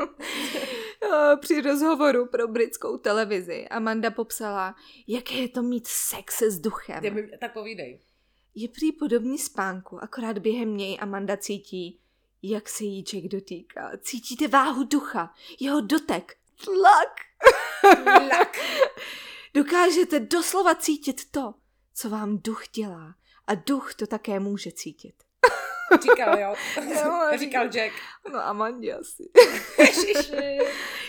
Při 1.41 1.61
rozhovoru 1.61 2.27
pro 2.27 2.49
britskou 2.49 2.99
televizi 2.99 3.69
Amanda 3.69 4.11
popsala, 4.11 4.75
jaké 5.07 5.35
je 5.35 5.49
to 5.49 5.63
mít 5.63 5.87
sex 5.87 6.43
s 6.43 6.61
duchem. 6.61 7.05
Je, 7.05 7.39
tak 7.39 7.53
povídej. 7.53 8.01
Je 8.55 8.69
prý 8.69 8.93
podobný 8.93 9.39
spánku, 9.39 10.03
akorát 10.03 10.39
během 10.39 10.77
něj 10.77 10.99
Amanda 11.01 11.37
cítí, 11.37 12.01
jak 12.43 12.69
se 12.69 12.85
jí 12.85 13.03
Jack 13.03 13.25
dotýká. 13.25 13.91
Cítíte 14.01 14.49
váhu 14.49 14.85
ducha, 14.85 15.35
jeho 15.61 15.81
dotek, 15.81 16.37
tlak. 16.65 17.15
Tlak. 18.05 18.57
Dokážete 19.55 20.21
doslova 20.21 20.75
cítit 20.75 21.31
to, 21.31 21.55
co 21.95 22.11
vám 22.11 22.39
duch 22.39 22.63
dělá. 22.75 23.15
A 23.47 23.55
duch 23.55 23.95
to 23.95 24.07
také 24.07 24.41
může 24.41 24.73
cítit. 24.73 25.15
Říkal, 26.03 26.39
jo. 26.39 26.55
No, 27.05 27.39
říkal 27.39 27.65
Jack. 27.69 27.93
No 28.33 28.47
Amandě 28.47 28.95
asi. 28.95 29.31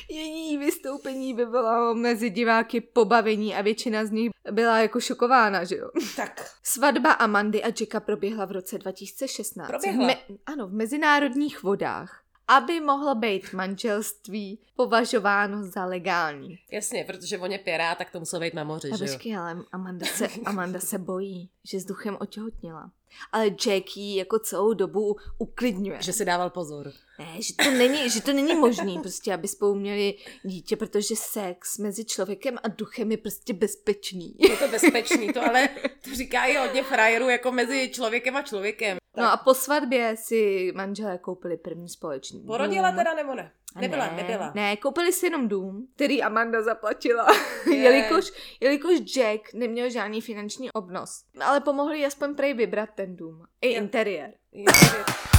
Její 0.10 0.58
vystoupení 0.58 1.34
by 1.34 1.46
bylo 1.46 1.96
mezi 1.96 2.30
diváky 2.30 2.82
pobavení 2.82 3.56
a 3.56 3.62
většina 3.62 4.06
z 4.06 4.12
nich 4.12 4.32
byla 4.52 4.80
jako 4.80 5.00
šokována, 5.00 5.64
že 5.64 5.76
jo? 5.78 5.90
Tak. 6.16 6.46
Svatba 6.64 7.12
Amandy 7.12 7.64
a 7.64 7.68
Jacka 7.68 8.00
proběhla 8.00 8.46
v 8.46 8.52
roce 8.52 8.78
2016. 8.78 9.68
Proběhla? 9.68 10.08
Me- 10.08 10.18
ano, 10.46 10.68
v 10.68 10.74
mezinárodních 10.74 11.64
vodách 11.64 12.23
aby 12.48 12.80
mohlo 12.80 13.16
být 13.16 13.54
manželství 13.54 14.60
považováno 14.76 15.64
za 15.64 15.86
legální. 15.86 16.60
Jasně, 16.72 17.04
protože 17.04 17.38
on 17.38 17.52
je 17.52 17.60
pirát, 17.60 17.98
tak 17.98 18.12
to 18.12 18.20
muselo 18.20 18.40
být 18.40 18.54
na 18.54 18.64
moři, 18.64 18.92
a 18.92 18.98
že 18.98 19.06
jo? 19.06 19.40
ale 19.42 19.58
Amanda 19.72 20.06
se, 20.06 20.28
Amanda 20.46 20.80
se 20.80 21.00
bojí, 21.00 21.50
že 21.64 21.80
s 21.80 21.86
duchem 21.86 22.18
otěhotněla 22.20 22.92
ale 23.32 23.46
Jackie 23.46 24.18
jako 24.18 24.40
celou 24.40 24.74
dobu 24.74 25.16
uklidňuje. 25.38 25.98
Že 26.02 26.14
si 26.14 26.26
dával 26.26 26.50
pozor. 26.50 26.92
Ne, 27.24 27.42
že 27.42 27.54
to 27.56 27.72
není, 27.72 28.10
že 28.10 28.22
to 28.22 28.34
není 28.34 28.56
možný, 28.56 29.00
prostě, 29.00 29.34
aby 29.34 29.48
spolu 29.48 29.76
měli 29.76 30.14
dítě, 30.44 30.76
protože 30.76 31.16
sex 31.16 31.78
mezi 31.78 32.06
člověkem 32.06 32.58
a 32.64 32.68
duchem 32.68 33.12
je 33.12 33.18
prostě 33.18 33.54
bezpečný. 33.54 34.36
Je 34.40 34.58
to 34.58 34.68
bezpečný, 34.68 35.34
to 35.34 35.42
ale 35.50 35.70
to 36.02 36.16
říká 36.16 36.46
i 36.46 36.56
hodně 36.58 36.84
frajerů 36.84 37.30
jako 37.30 37.52
mezi 37.52 37.90
člověkem 37.94 38.36
a 38.36 38.42
člověkem. 38.42 38.98
No 39.18 39.32
a 39.32 39.38
po 39.38 39.54
svatbě 39.54 40.16
si 40.18 40.72
manželé 40.76 41.18
koupili 41.18 41.58
první 41.58 41.90
společný 41.90 42.40
Porodila 42.48 42.92
teda 42.92 43.14
nebo 43.14 43.36
ne? 43.36 43.52
Nebyla, 43.82 44.06
ne, 44.06 44.16
nebyla. 44.16 44.52
Ne, 44.56 44.78
koupili 44.78 45.14
si 45.14 45.26
jenom 45.26 45.48
dům, 45.48 45.88
který 45.96 46.24
Amanda 46.24 46.62
zaplatila, 46.64 47.28
Je. 47.66 47.76
jelikož, 47.76 48.32
jelikož 48.60 49.00
Jack 49.00 49.54
neměl 49.54 49.90
žádný 49.90 50.22
finanční 50.22 50.72
obnos. 50.72 51.24
Ale 51.40 51.60
pomohli 51.60 52.06
aspoň 52.06 52.36
prej 52.36 52.54
vybrat 52.54 52.90
ten 52.96 53.16
dům. 53.16 53.44
I 53.62 53.74
Jo. 53.74 53.82
interiér. 53.82 54.34
Je 54.52 54.66
to- 54.66 55.33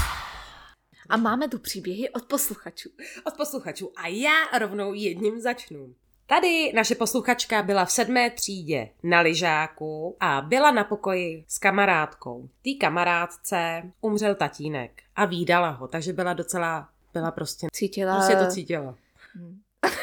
A 1.08 1.16
máme 1.16 1.48
tu 1.48 1.58
příběhy 1.58 2.10
od 2.10 2.24
posluchačů. 2.24 2.88
od 3.26 3.36
posluchačů. 3.36 3.92
A 3.96 4.06
já 4.08 4.58
rovnou 4.58 4.94
jedním 4.94 5.40
začnu. 5.40 5.94
Tady 6.26 6.72
naše 6.74 6.94
posluchačka 6.94 7.62
byla 7.62 7.84
v 7.84 7.92
sedmé 7.92 8.30
třídě 8.30 8.88
na 9.02 9.20
lyžáku 9.20 10.16
a 10.20 10.40
byla 10.40 10.70
na 10.70 10.84
pokoji 10.84 11.44
s 11.48 11.58
kamarádkou. 11.58 12.48
Tý 12.62 12.78
kamarádce 12.78 13.82
umřel 14.00 14.34
tatínek 14.34 15.02
a 15.16 15.24
výdala 15.24 15.70
ho, 15.70 15.88
takže 15.88 16.12
byla 16.12 16.32
docela, 16.32 16.88
byla 17.12 17.30
prostě, 17.30 17.66
Cítila... 17.72 18.16
prostě 18.16 18.36
to 18.36 18.50
cítila. 18.50 18.94
Hm. 19.34 19.60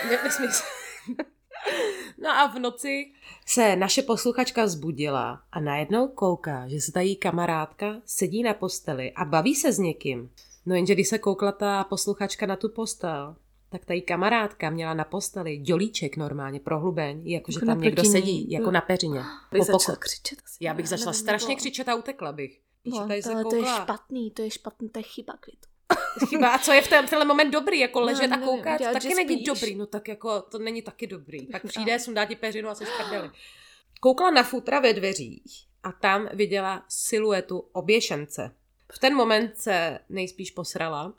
Ne. 0.09 0.17
No 2.17 2.29
a 2.29 2.47
v 2.47 2.59
noci 2.59 3.11
se 3.45 3.75
naše 3.75 4.01
posluchačka 4.01 4.65
vzbudila 4.65 5.41
a 5.51 5.59
najednou 5.59 6.07
kouká, 6.07 6.67
že 6.67 6.81
se 6.81 6.91
ta 6.91 7.01
její 7.01 7.15
kamarádka 7.15 8.01
sedí 8.05 8.43
na 8.43 8.53
posteli 8.53 9.11
a 9.11 9.25
baví 9.25 9.55
se 9.55 9.73
s 9.73 9.79
někým. 9.79 10.29
No 10.65 10.75
jenže 10.75 10.93
když 10.93 11.07
se 11.07 11.17
koukla 11.19 11.51
ta 11.51 11.83
posluchačka 11.83 12.45
na 12.45 12.55
tu 12.55 12.69
postel, 12.69 13.35
tak 13.69 13.85
ta 13.85 13.93
kamarádka 14.05 14.69
měla 14.69 14.93
na 14.93 15.03
posteli 15.03 15.57
dělíček 15.57 16.17
normálně 16.17 16.59
prohlubeň, 16.59 17.27
jakože 17.29 17.57
Jako 17.57 17.65
tam 17.65 17.81
někdo 17.81 18.03
sedí, 18.03 18.51
jako 18.51 18.71
na 18.71 18.81
peřině. 18.81 19.23
Bych 19.51 19.59
Po 19.59 19.63
začala 19.63 19.97
křičet 19.97 20.39
asi. 20.45 20.57
Já 20.61 20.73
bych 20.73 20.89
začala 20.89 21.11
nevím, 21.11 21.19
strašně 21.21 21.55
křičet 21.55 21.89
a 21.89 21.95
utekla 21.95 22.31
bych. 22.31 22.59
No, 22.85 23.07
tady 23.07 23.21
se 23.23 23.31
to 23.49 23.55
je 23.55 23.65
špatný, 23.65 24.31
to 24.31 24.41
je 24.41 24.51
špatný, 24.51 24.89
to 24.89 24.99
je 24.99 25.03
chyba 25.03 25.33
květu. 25.39 25.67
Chyba, 26.29 26.49
a 26.49 26.57
co 26.57 26.71
je 26.73 26.81
v 26.81 26.87
ten, 26.87 27.07
tenhle 27.07 27.25
moment 27.25 27.51
dobrý, 27.51 27.79
jako 27.79 27.99
No, 27.99 28.05
ležet 28.05 28.23
a 28.23 28.27
nevím, 28.35 28.45
koukat, 28.45 28.79
dělat, 28.79 28.93
taky 28.93 29.15
není 29.15 29.35
spíš. 29.35 29.45
dobrý, 29.45 29.75
no 29.75 29.85
tak 29.85 30.07
jako 30.07 30.41
to 30.41 30.59
není 30.59 30.81
taky 30.81 31.07
dobrý. 31.07 31.47
Pak 31.47 31.65
přijde, 31.67 31.93
No. 31.93 31.99
sundá 31.99 32.25
ti 32.25 32.35
peřinu 32.35 32.69
a 32.69 32.75
se 32.75 32.85
prdeli. 32.97 33.29
Koukla 33.99 34.31
na 34.31 34.43
futra 34.43 34.79
ve 34.79 34.93
dveřích 34.93 35.67
a 35.83 35.91
tam 35.91 36.29
viděla 36.33 36.85
siluetu 36.89 37.59
oběšence. 37.71 38.55
V 38.91 38.99
ten 38.99 39.15
moment 39.15 39.57
se 39.57 39.99
nejspíš 40.09 40.51
posrala 40.51 41.13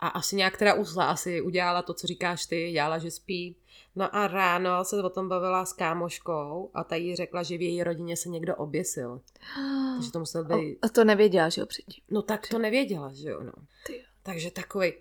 a 0.00 0.08
asi 0.08 0.36
nějak 0.36 0.56
teda 0.56 0.74
usla, 0.74 1.04
asi 1.04 1.40
udělala 1.40 1.82
to, 1.82 1.94
co 1.94 2.06
říkáš 2.06 2.46
ty, 2.46 2.70
dělala, 2.72 2.98
že 2.98 3.10
spí. 3.10 3.56
No 3.96 4.16
a 4.16 4.28
ráno 4.28 4.84
se 4.84 5.02
o 5.02 5.10
tom 5.10 5.28
bavila 5.28 5.66
s 5.66 5.72
kámoškou 5.72 6.70
a 6.74 6.84
ta 6.84 6.96
jí 6.96 7.16
řekla, 7.16 7.42
že 7.42 7.58
v 7.58 7.62
její 7.62 7.82
rodině 7.82 8.16
se 8.16 8.28
někdo 8.28 8.56
oběsil. 8.56 9.20
Takže 9.96 10.12
to 10.12 10.18
musel 10.18 10.44
být 10.44 10.78
A 10.82 10.88
to 10.88 11.04
nevěděla, 11.04 11.48
že 11.48 11.60
jo, 11.60 11.66
předtím. 11.66 12.04
No 12.10 12.22
tak 12.22 12.48
to 12.48 12.58
nevěděla, 12.58 13.12
že 13.12 13.28
jo, 13.28 13.42
no. 13.42 13.52
Ty. 13.86 14.04
Takže 14.22 14.50
takový. 14.50 14.92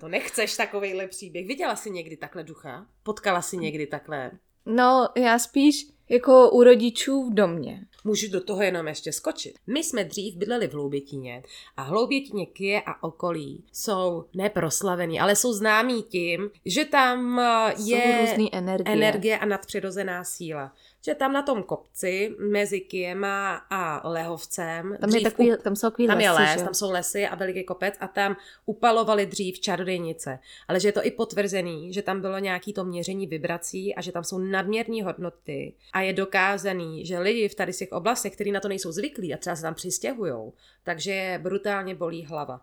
To 0.00 0.08
nechceš 0.08 0.56
takovejhle 0.56 1.06
příběh. 1.06 1.46
Viděla 1.46 1.76
jsi 1.76 1.90
někdy 1.90 2.16
takhle 2.16 2.44
ducha? 2.44 2.86
Potkala 3.02 3.42
jsi 3.42 3.56
někdy 3.56 3.86
takhle? 3.86 4.30
No, 4.66 5.08
já 5.16 5.38
spíš 5.38 5.86
jako 6.10 6.50
u 6.50 6.62
rodičů 6.62 7.30
v 7.30 7.34
domě. 7.34 7.80
Můžu 8.04 8.30
do 8.30 8.40
toho 8.40 8.62
jenom 8.62 8.88
ještě 8.88 9.12
skočit. 9.12 9.54
My 9.66 9.84
jsme 9.84 10.04
dřív 10.04 10.36
bydleli 10.36 10.68
v 10.68 10.72
Hloubětíně 10.72 11.42
a 11.76 11.82
Hloubětíně 11.82 12.46
Kie 12.46 12.82
a 12.86 13.02
okolí 13.02 13.64
jsou 13.72 14.24
neproslavený, 14.34 15.20
ale 15.20 15.36
jsou 15.36 15.52
známí 15.52 16.02
tím, 16.02 16.50
že 16.66 16.84
tam 16.84 17.38
eh, 17.40 17.74
Jsou 17.76 17.86
je 17.86 18.18
různý 18.20 18.54
energie. 18.54 18.96
energie 18.96 19.38
a 19.38 19.44
nadpřirozená 19.46 20.24
síla. 20.24 20.72
Že 21.04 21.14
tam 21.14 21.32
na 21.32 21.42
tom 21.42 21.62
kopci 21.62 22.36
mezi 22.38 22.80
Kiema 22.80 23.54
a 23.70 24.08
Lehovcem 24.08 24.96
Tam, 25.00 25.10
je 25.10 25.20
takový, 25.20 25.52
tam 25.62 25.76
jsou 25.76 25.90
takový 25.90 26.06
Tam 26.08 26.16
lesy, 26.16 26.24
je 26.26 26.30
les, 26.32 26.58
že? 26.58 26.64
tam 26.64 26.74
jsou 26.74 26.90
lesy 26.90 27.26
a 27.26 27.34
veliký 27.34 27.64
kopec 27.64 27.94
a 28.00 28.08
tam 28.08 28.36
upalovali 28.66 29.26
dřív 29.26 29.60
čarodějnice. 29.60 30.38
Ale 30.68 30.80
že 30.80 30.88
je 30.88 30.92
to 30.92 31.04
i 31.06 31.10
potvrzený, 31.10 31.92
že 31.92 32.02
tam 32.02 32.20
bylo 32.20 32.38
nějaký 32.38 32.72
to 32.72 32.84
měření 32.84 33.26
vibrací 33.26 33.94
a 33.94 34.00
že 34.00 34.12
tam 34.12 34.24
jsou 34.24 34.38
nadměrné 34.38 35.02
hodnoty 35.04 35.74
a 35.92 36.00
je 36.00 36.12
dokázaný, 36.12 37.06
že 37.06 37.18
lidi 37.18 37.48
v 37.48 37.54
tady 37.54 37.72
z 37.72 37.78
těch 37.78 37.92
oblastech, 37.92 38.32
kteří 38.34 38.52
na 38.52 38.60
to 38.60 38.68
nejsou 38.68 38.92
zvyklí 38.92 39.34
a 39.34 39.36
třeba 39.36 39.56
se 39.56 39.62
tam 39.62 39.74
přistěhujou, 39.74 40.52
takže 40.84 41.12
je 41.12 41.38
brutálně 41.38 41.94
bolí 41.94 42.24
hlava. 42.24 42.60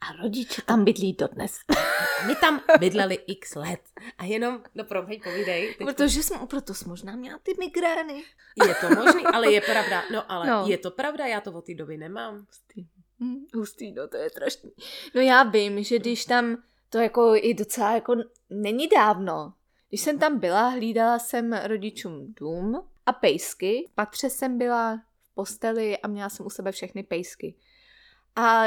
A 0.00 0.22
rodiče 0.22 0.62
tam 0.62 0.84
bydlí 0.84 1.12
dodnes. 1.12 1.52
My 2.26 2.34
tam 2.34 2.60
bydleli 2.80 3.18
x 3.26 3.54
let 3.54 3.80
a 4.18 4.24
jenom, 4.24 4.60
no 4.74 4.84
promiň, 4.84 5.20
povídej. 5.24 5.74
teď- 5.78 5.86
Protože 5.86 6.22
jsem, 6.22 6.46
proto 6.46 6.74
jsem 6.74 6.88
možná 6.88 7.16
měla 7.16 7.38
ty 7.42 7.54
migrény. 7.64 8.22
Je 8.66 8.74
to 8.74 8.90
možný, 8.94 9.24
ale 9.26 9.52
je 9.52 9.60
pravda, 9.60 10.02
no 10.12 10.32
ale 10.32 10.46
No. 10.46 10.64
je 10.66 10.78
to 10.78 10.90
pravda, 10.90 11.26
já 11.26 11.40
to 11.40 11.52
od 11.52 11.66
té 11.66 11.74
doby 11.74 11.96
nemám. 11.96 12.38
Hustý. 12.38 12.86
Hm, 13.20 13.46
hustý, 13.54 13.92
no 13.92 14.08
to 14.08 14.16
je 14.16 14.30
strašný. 14.30 14.70
No 15.14 15.20
já 15.20 15.42
vím, 15.42 15.84
že 15.84 15.98
když 15.98 16.24
tam, 16.24 16.56
to 16.90 16.98
jako 16.98 17.32
i 17.36 17.54
docela 17.54 17.94
jako 17.94 18.14
není 18.50 18.88
dávno, 18.88 19.52
když 19.88 20.00
jsem 20.00 20.18
tam 20.18 20.38
byla, 20.38 20.68
hlídala 20.68 21.18
jsem 21.18 21.52
rodičům 21.52 22.34
dům 22.40 22.82
a 23.06 23.12
pejsky. 23.12 23.90
Patře 23.94 24.30
jsem 24.30 24.58
byla 24.58 24.96
v 25.30 25.34
posteli 25.34 25.98
a 25.98 26.08
měla 26.08 26.28
jsem 26.28 26.46
u 26.46 26.50
sebe 26.50 26.72
všechny 26.72 27.02
pejsky. 27.02 27.54
A 28.36 28.64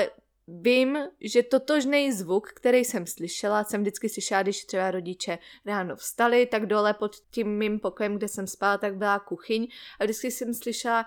vím, 0.47 0.97
že 1.21 1.43
totožný 1.43 2.11
zvuk, 2.11 2.49
který 2.53 2.77
jsem 2.85 3.07
slyšela, 3.07 3.63
jsem 3.63 3.81
vždycky 3.81 4.09
slyšela, 4.09 4.43
když 4.43 4.65
třeba 4.65 4.91
rodiče 4.91 5.37
ráno 5.65 5.95
vstali, 5.95 6.45
tak 6.45 6.65
dole 6.65 6.93
pod 6.93 7.15
tím 7.31 7.57
mým 7.57 7.79
pokojem, 7.79 8.17
kde 8.17 8.27
jsem 8.27 8.47
spala, 8.47 8.77
tak 8.77 8.95
byla 8.95 9.19
kuchyň 9.19 9.67
a 9.99 10.03
vždycky 10.03 10.31
jsem 10.31 10.53
slyšela 10.53 11.05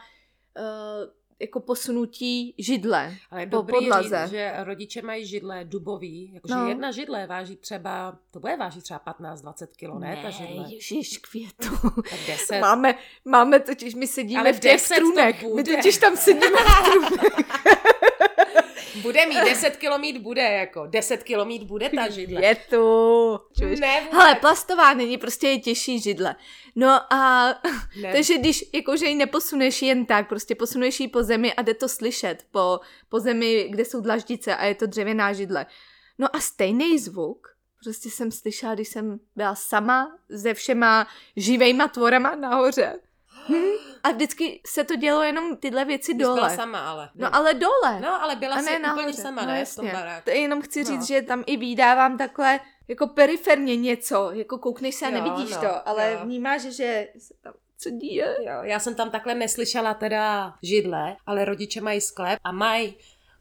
uh, 0.59 0.65
jako 1.41 1.61
posunutí 1.61 2.55
židle. 2.59 3.15
Ale 3.31 3.47
po 3.47 3.57
dobrý 3.57 3.73
podlaze. 3.73 4.23
říct, 4.23 4.31
že 4.31 4.53
rodiče 4.59 5.03
mají 5.03 5.27
židle 5.27 5.65
dubový, 5.65 6.31
jakože 6.35 6.55
No. 6.55 6.69
jedna 6.69 6.91
židle 6.91 7.27
váží 7.27 7.57
třeba, 7.57 8.19
to 8.31 8.41
bude 8.41 8.57
vážit 8.57 8.83
třeba 8.83 9.01
15-20 9.21 9.67
kilo, 9.77 9.99
ne, 9.99 10.19
ta 10.23 10.31
židle? 10.31 10.65
ježiš, 10.69 11.19
květu. 11.19 11.75
Tak 12.11 12.19
10. 12.27 12.61
Máme, 12.61 12.95
máme 13.25 13.61
totiž, 13.61 13.95
my 13.95 14.07
sedíme 14.07 14.41
Ale 14.41 14.53
v 14.53 14.61
těch 14.61 14.73
10 14.73 14.89
to 14.89 14.95
strunech. 14.95 15.45
My 15.55 15.65
totiž 15.65 15.99
tam 15.99 16.17
sedíme 16.27 16.57
v 16.57 16.87
strunech. 16.87 17.78
Bude 19.03 19.27
mít 19.27 19.45
10 19.45 19.77
kilo 19.77 19.99
mít 19.99 20.19
bude, 20.19 20.43
jako 20.43 20.87
10 20.87 21.23
kilo 21.23 21.45
mít 21.45 21.63
bude 21.63 21.89
ta 21.89 22.09
židle. 22.11 22.37
Květu. 22.37 23.41
Čuš? 23.61 23.81
Ne, 23.81 24.01
vůbec. 24.01 24.13
Hele, 24.13 24.35
plastová 24.35 24.95
není, 24.95 25.19
prostě 25.19 25.49
je 25.49 25.59
těžší 25.59 26.01
židle. 26.01 26.37
No 26.77 27.13
a 27.13 27.49
ne. 28.03 28.13
takže 28.13 28.39
když 28.39 28.65
jakože 28.75 29.07
ji 29.07 29.15
neposuneš 29.15 29.83
jen 29.83 30.07
tak, 30.07 30.29
prostě 30.29 30.55
posuneš 30.55 31.01
ji 31.01 31.09
po 31.09 31.23
zemi 31.23 31.55
a 31.55 31.63
jde 31.63 31.75
to 31.75 31.89
slyšet 31.89 32.47
po, 32.51 32.81
po 33.09 33.21
zemi, 33.21 33.69
kde 33.71 33.85
jsou 33.85 34.01
dlaždice 34.01 34.57
a 34.57 34.65
je 34.65 34.75
to 34.75 34.87
dřevěná 34.87 35.33
židle. 35.33 35.67
No 36.19 36.37
a 36.37 36.41
stejný 36.41 36.99
zvuk 36.99 37.59
prostě 37.85 38.11
jsem 38.11 38.31
slyšela, 38.31 38.75
když 38.75 38.89
jsem 38.89 39.21
byla 39.37 39.55
sama 39.55 40.19
se 40.37 40.55
všema 40.55 41.07
živejma 41.37 41.89
tvorama 41.89 42.35
nahoře. 42.35 43.01
Hm? 43.49 43.88
A 44.03 44.11
vždycky 44.11 44.61
se 44.67 44.85
to 44.85 44.97
dělo 44.97 45.23
jenom 45.23 45.57
tyhle 45.57 45.85
věci 45.85 46.15
Když 46.15 46.23
byla 46.27 46.37
dole. 46.37 46.57
sama, 46.57 46.91
ale. 46.91 47.11
No 47.15 47.35
ale 47.35 47.55
dole. 47.55 48.01
no, 48.01 48.23
ale 48.23 48.37
byla 48.37 48.57
a 48.57 48.59
jsi 48.59 48.65
ne 48.65 48.79
úplně 48.79 48.89
nahoře. 49.07 49.23
sama, 49.23 49.43
no, 49.43 49.49
ne, 49.49 49.65
v 49.65 49.77
tom 49.77 49.87
jasně. 49.87 49.99
baráku. 50.01 50.25
To 50.25 50.31
jenom 50.31 50.63
chci 50.63 50.85
říct, 50.85 51.01
No. 51.01 51.07
že 51.07 51.23
tam 51.23 51.45
i 51.47 51.57
výdávám 51.57 52.19
takhle 52.19 52.61
jako 52.89 53.07
periferně 53.07 53.77
něco, 53.77 54.31
jako 54.33 54.59
koukneš 54.59 54.95
se 54.95 55.07
a 55.07 55.09
Jo, 55.09 55.15
nevidíš 55.15 55.51
no, 55.55 55.61
to, 55.61 55.89
ale 55.89 56.13
jo. 56.13 56.19
vnímáš, 56.25 56.63
že 56.63 57.09
se 57.19 57.35
tam 57.43 57.53
co 57.81 57.91
děje. 57.91 58.37
Jo, 58.41 58.53
já 58.63 58.79
jsem 58.79 58.95
tam 58.95 59.11
takhle 59.11 59.35
neslyšela 59.35 59.95
teda 59.95 60.55
židle, 60.63 61.17
ale 61.27 61.45
rodiče 61.45 61.81
mají 61.81 62.01
sklep 62.01 62.39
a 62.45 62.53
mají 62.53 62.97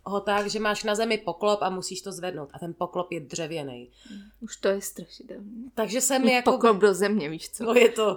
ho 0.08 0.22
tak, 0.22 0.50
že 0.50 0.60
máš 0.60 0.84
na 0.84 0.96
zemi 0.96 1.18
poklop 1.18 1.62
a 1.62 1.70
musíš 1.70 2.02
to 2.02 2.12
zvednout. 2.12 2.50
A 2.54 2.60
ten 2.60 2.74
poklop 2.74 3.12
je 3.12 3.20
dřevěný. 3.20 3.90
Už 4.42 4.58
to 4.58 4.68
je 4.68 4.82
strašidelné. 4.82 5.46
Takže 5.76 6.02
jsem 6.02 6.24
jako... 6.24 6.52
Poklop 6.52 6.78
do 6.78 6.94
země, 6.94 7.30
víš 7.30 7.50
co? 7.50 7.64
No 7.64 7.74
je 7.74 7.90
to. 7.90 8.16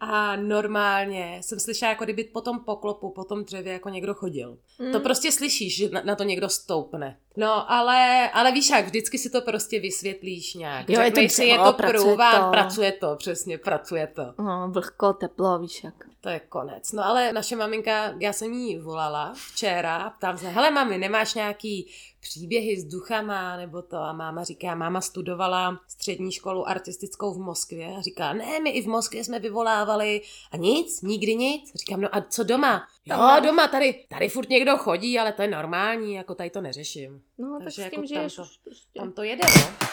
A 0.00 0.36
normálně 0.36 1.40
jsem 1.42 1.60
slyšela, 1.60 1.90
jako 1.90 2.04
kdyby 2.04 2.24
po 2.24 2.40
tom 2.40 2.60
poklopu, 2.60 3.10
po 3.10 3.24
tom 3.24 3.44
dřevě 3.44 3.72
jako 3.72 3.88
někdo 3.88 4.14
chodil. 4.14 4.58
Mm. 4.78 4.92
To 4.92 5.00
prostě 5.00 5.32
slyšíš, 5.32 5.76
že 5.76 5.88
na, 5.88 6.02
na 6.02 6.16
to 6.16 6.24
někdo 6.24 6.48
stoupne. 6.48 7.18
No, 7.36 7.72
ale, 7.72 8.30
ale 8.30 8.52
víš 8.52 8.70
jak, 8.70 8.84
vždycky 8.84 9.18
si 9.18 9.30
to 9.30 9.40
prostě 9.40 9.80
vysvětlíš 9.80 10.54
nějak. 10.54 10.90
Jo, 10.90 11.00
je 11.00 11.10
to 11.10 11.14
Řekneš 11.14 11.32
si, 11.32 11.44
je 11.44 11.58
to 11.58 11.72
to. 11.72 12.50
pracuje 12.50 12.92
to, 12.92 13.16
přesně, 13.16 13.58
pracuje 13.58 14.06
to. 14.06 14.34
No, 14.38 14.68
vlhko, 14.70 15.12
teplo, 15.12 15.58
víš 15.58 15.84
jak. 15.84 15.94
To 16.20 16.28
je 16.28 16.40
konec. 16.40 16.92
No 16.92 17.06
ale 17.06 17.32
naše 17.32 17.56
maminka, 17.56 18.14
já 18.18 18.32
jsem 18.32 18.52
jí 18.52 18.78
volala 18.78 19.32
včera, 19.36 20.10
ptám 20.10 20.38
se, 20.38 20.48
hele 20.48 20.70
mami, 20.70 20.98
nemáš 20.98 21.34
nějaký 21.34 21.90
příběhy 22.22 22.80
s 22.80 22.84
duchama 22.84 23.56
nebo 23.56 23.82
to? 23.82 23.96
A 23.96 24.12
máma 24.12 24.44
říká, 24.44 24.74
máma 24.74 25.00
studovala 25.00 25.80
střední 25.88 26.32
školu 26.32 26.68
artistickou 26.68 27.34
v 27.34 27.38
Moskvě 27.38 27.96
a 27.96 28.00
říká, 28.00 28.32
ne, 28.32 28.60
my 28.60 28.70
i 28.70 28.82
v 28.82 28.86
Moskvě 28.86 29.24
jsme 29.24 29.38
vyvolávali 29.38 30.20
a 30.52 30.56
nic, 30.56 31.02
nikdy 31.02 31.34
nic. 31.34 31.72
Říkám, 31.74 32.00
no 32.00 32.08
a 32.16 32.20
co 32.20 32.44
doma? 32.44 32.88
Jo, 33.06 33.16
Tam- 33.16 33.44
doma, 33.44 33.68
tady, 33.68 34.04
tady 34.08 34.28
furt 34.28 34.48
někdo 34.48 34.76
chodí, 34.76 35.18
ale 35.18 35.32
to 35.32 35.42
je 35.42 35.48
normální, 35.48 36.14
jako 36.14 36.34
tady 36.34 36.50
to 36.50 36.60
neřeším. 36.60 37.22
No, 37.38 37.58
Takže 37.64 37.82
tak 37.82 37.92
s 37.92 37.92
jako 37.92 37.94
tím 37.94 38.00
tam 38.00 38.06
žiješ 38.08 38.34
to- 38.36 38.44
prostě. 38.64 38.98
Tam 39.00 39.12
to 39.12 39.22
jede, 39.22 39.42
no. 39.56 39.86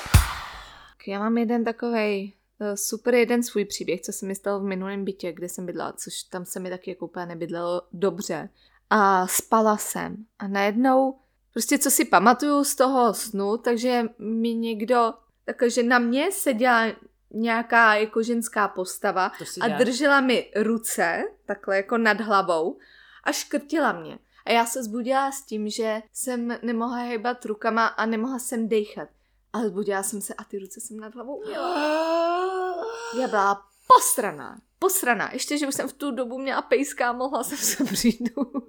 Tak 0.98 1.08
Já 1.08 1.20
mám 1.20 1.38
jeden 1.38 1.64
takovej 1.64 2.34
eh, 2.62 2.78
super 2.78 3.14
jeden 3.16 3.44
svůj 3.44 3.66
příběh, 3.66 4.02
co 4.02 4.12
se 4.12 4.26
mi 4.26 4.36
stalo 4.36 4.60
v 4.60 4.64
minulém 4.64 5.06
bytě, 5.06 5.32
kde 5.34 5.50
jsem 5.50 5.66
bydlela, 5.66 5.94
což 5.94 6.24
tam 6.24 6.46
se 6.46 6.60
mi 6.60 6.70
taky 6.70 6.92
jako 6.92 7.06
úplně 7.06 7.26
nebydlelo 7.26 7.82
dobře. 7.94 8.50
a 8.90 9.28
spala 9.28 9.78
jsem. 9.78 10.26
A 10.40 10.48
najednou, 10.48 11.16
prostě 11.60 11.80
co 11.80 11.92
si 11.92 12.06
pamatuju 12.06 12.64
z 12.64 12.76
toho 12.76 13.14
snu, 13.14 13.58
takže 13.58 14.04
mi 14.20 14.54
někdo, 14.54 15.14
takže 15.58 15.84
na 15.84 16.00
mě 16.00 16.32
seděla 16.32 16.88
nějaká 17.32 17.96
jako 17.96 18.24
ženská 18.24 18.68
postava 18.68 19.32
a 19.62 19.68
držela 19.68 20.22
mi 20.22 20.52
ruce, 20.56 21.24
takhle 21.46 21.78
jako 21.78 21.98
nad 21.98 22.22
hlavou 22.22 22.78
a 23.24 23.32
škrtila 23.32 23.92
mě. 23.92 24.20
A 24.46 24.52
já 24.52 24.66
se 24.66 24.84
zbudila 24.84 25.32
s 25.32 25.42
tím, 25.42 25.70
že 25.70 26.02
jsem 26.14 26.58
nemohla 26.62 26.98
hýbat 26.98 27.46
rukama 27.46 27.88
a 27.88 28.06
nemohla 28.06 28.40
jsem 28.40 28.68
dechat. 28.68 29.10
Ale 29.54 29.68
zbudila 29.68 30.04
jsem 30.04 30.22
se 30.22 30.34
a 30.34 30.44
ty 30.44 30.60
ruce 30.60 30.80
jsem 30.80 31.00
nad 31.00 31.16
hlavou 31.16 31.44
měla. 31.46 31.76
Já 33.20 33.28
byla 33.28 33.62
posraná. 33.88 34.62
Posraná. 34.80 35.34
Ještě, 35.34 35.58
že 35.58 35.68
už 35.68 35.76
jsem 35.76 35.88
v 35.88 35.94
tu 35.94 36.12
dobu 36.12 36.38
měla 36.38 36.62
pejska 36.62 37.10
a 37.10 37.14
mohla 37.14 37.44
jsem 37.44 37.58
se 37.58 37.84
přijdout. 37.84 38.64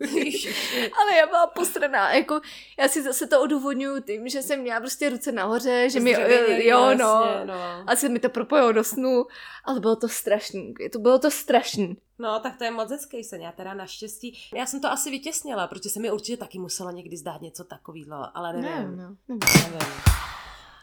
Ale 1.00 1.16
já 1.16 1.26
byla 1.26 1.46
posraná. 1.46 2.14
Jako, 2.14 2.40
já 2.78 2.88
si 2.88 3.02
zase 3.02 3.26
to 3.26 3.42
odůvodňuju 3.42 4.02
tím, 4.02 4.28
že 4.28 4.42
jsem 4.42 4.60
měla 4.60 4.80
prostě 4.80 5.10
ruce 5.10 5.32
nahoře, 5.32 5.90
že 5.90 6.00
mi, 6.00 6.14
Zdravě, 6.14 6.68
jo, 6.68 6.80
jasně, 6.80 7.04
no. 7.04 7.24
no. 7.44 7.84
A 7.86 7.96
se 7.96 8.08
mi 8.08 8.18
to 8.18 8.28
propojilo 8.28 8.72
do 8.72 8.84
snu, 8.84 9.26
ale 9.64 9.80
bylo 9.80 9.96
to 9.96 10.08
strašný. 10.08 10.74
To 10.92 10.98
bylo 10.98 11.18
to 11.18 11.30
strašný. 11.30 11.96
No, 12.18 12.40
tak 12.40 12.56
to 12.56 12.64
je 12.64 12.70
moc 12.70 12.90
hezký 12.90 13.24
sen. 13.24 13.40
Já 13.40 13.52
teda 13.52 13.74
naštěstí, 13.74 14.38
já 14.54 14.66
jsem 14.66 14.80
to 14.80 14.88
asi 14.88 15.10
vytěsnila, 15.10 15.66
protože 15.66 15.90
se 15.90 16.00
mi 16.00 16.10
určitě 16.10 16.36
taky 16.36 16.58
muselo 16.58 16.90
někdy 16.90 17.16
zdát 17.16 17.40
něco 17.40 17.64
takového, 17.64 18.36
ale 18.36 18.52
nevím. 18.52 18.96
Ne, 18.96 19.02
no. 19.02 19.16
nevím. 19.28 19.78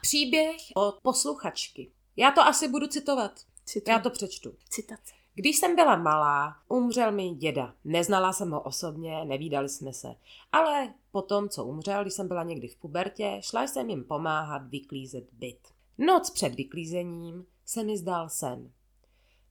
Příběh 0.02 0.56
od 0.76 1.00
posluchačky. 1.02 1.92
Já 2.16 2.32
to 2.32 2.42
asi 2.42 2.68
budu 2.68 2.88
citovat. 2.88 3.32
Cituji. 3.68 3.92
Já 3.92 4.00
to 4.00 4.10
přečtu. 4.10 4.54
Citace. 4.70 5.14
Když 5.36 5.58
jsem 5.58 5.76
byla 5.76 5.96
malá, 5.96 6.56
umřel 6.70 7.12
mi 7.12 7.30
děda. 7.30 7.74
Neznala 7.84 8.34
jsem 8.34 8.52
ho 8.52 8.62
osobně, 8.62 9.26
nevídali 9.26 9.70
jsme 9.70 9.94
se. 9.94 10.16
Ale 10.52 10.94
potom, 11.12 11.50
co 11.50 11.66
umřel, 11.66 12.02
když 12.02 12.14
jsem 12.14 12.28
byla 12.28 12.44
někdy 12.44 12.68
v 12.68 12.76
pubertě, 12.76 13.40
šla 13.44 13.68
jsem 13.68 13.90
jim 13.90 14.04
pomáhat 14.04 14.70
vyklízet 14.70 15.28
byt. 15.32 15.60
Noc 15.98 16.30
před 16.30 16.56
vyklízením 16.56 17.46
se 17.66 17.84
mi 17.84 17.98
zdál 17.98 18.30
sen. 18.30 18.72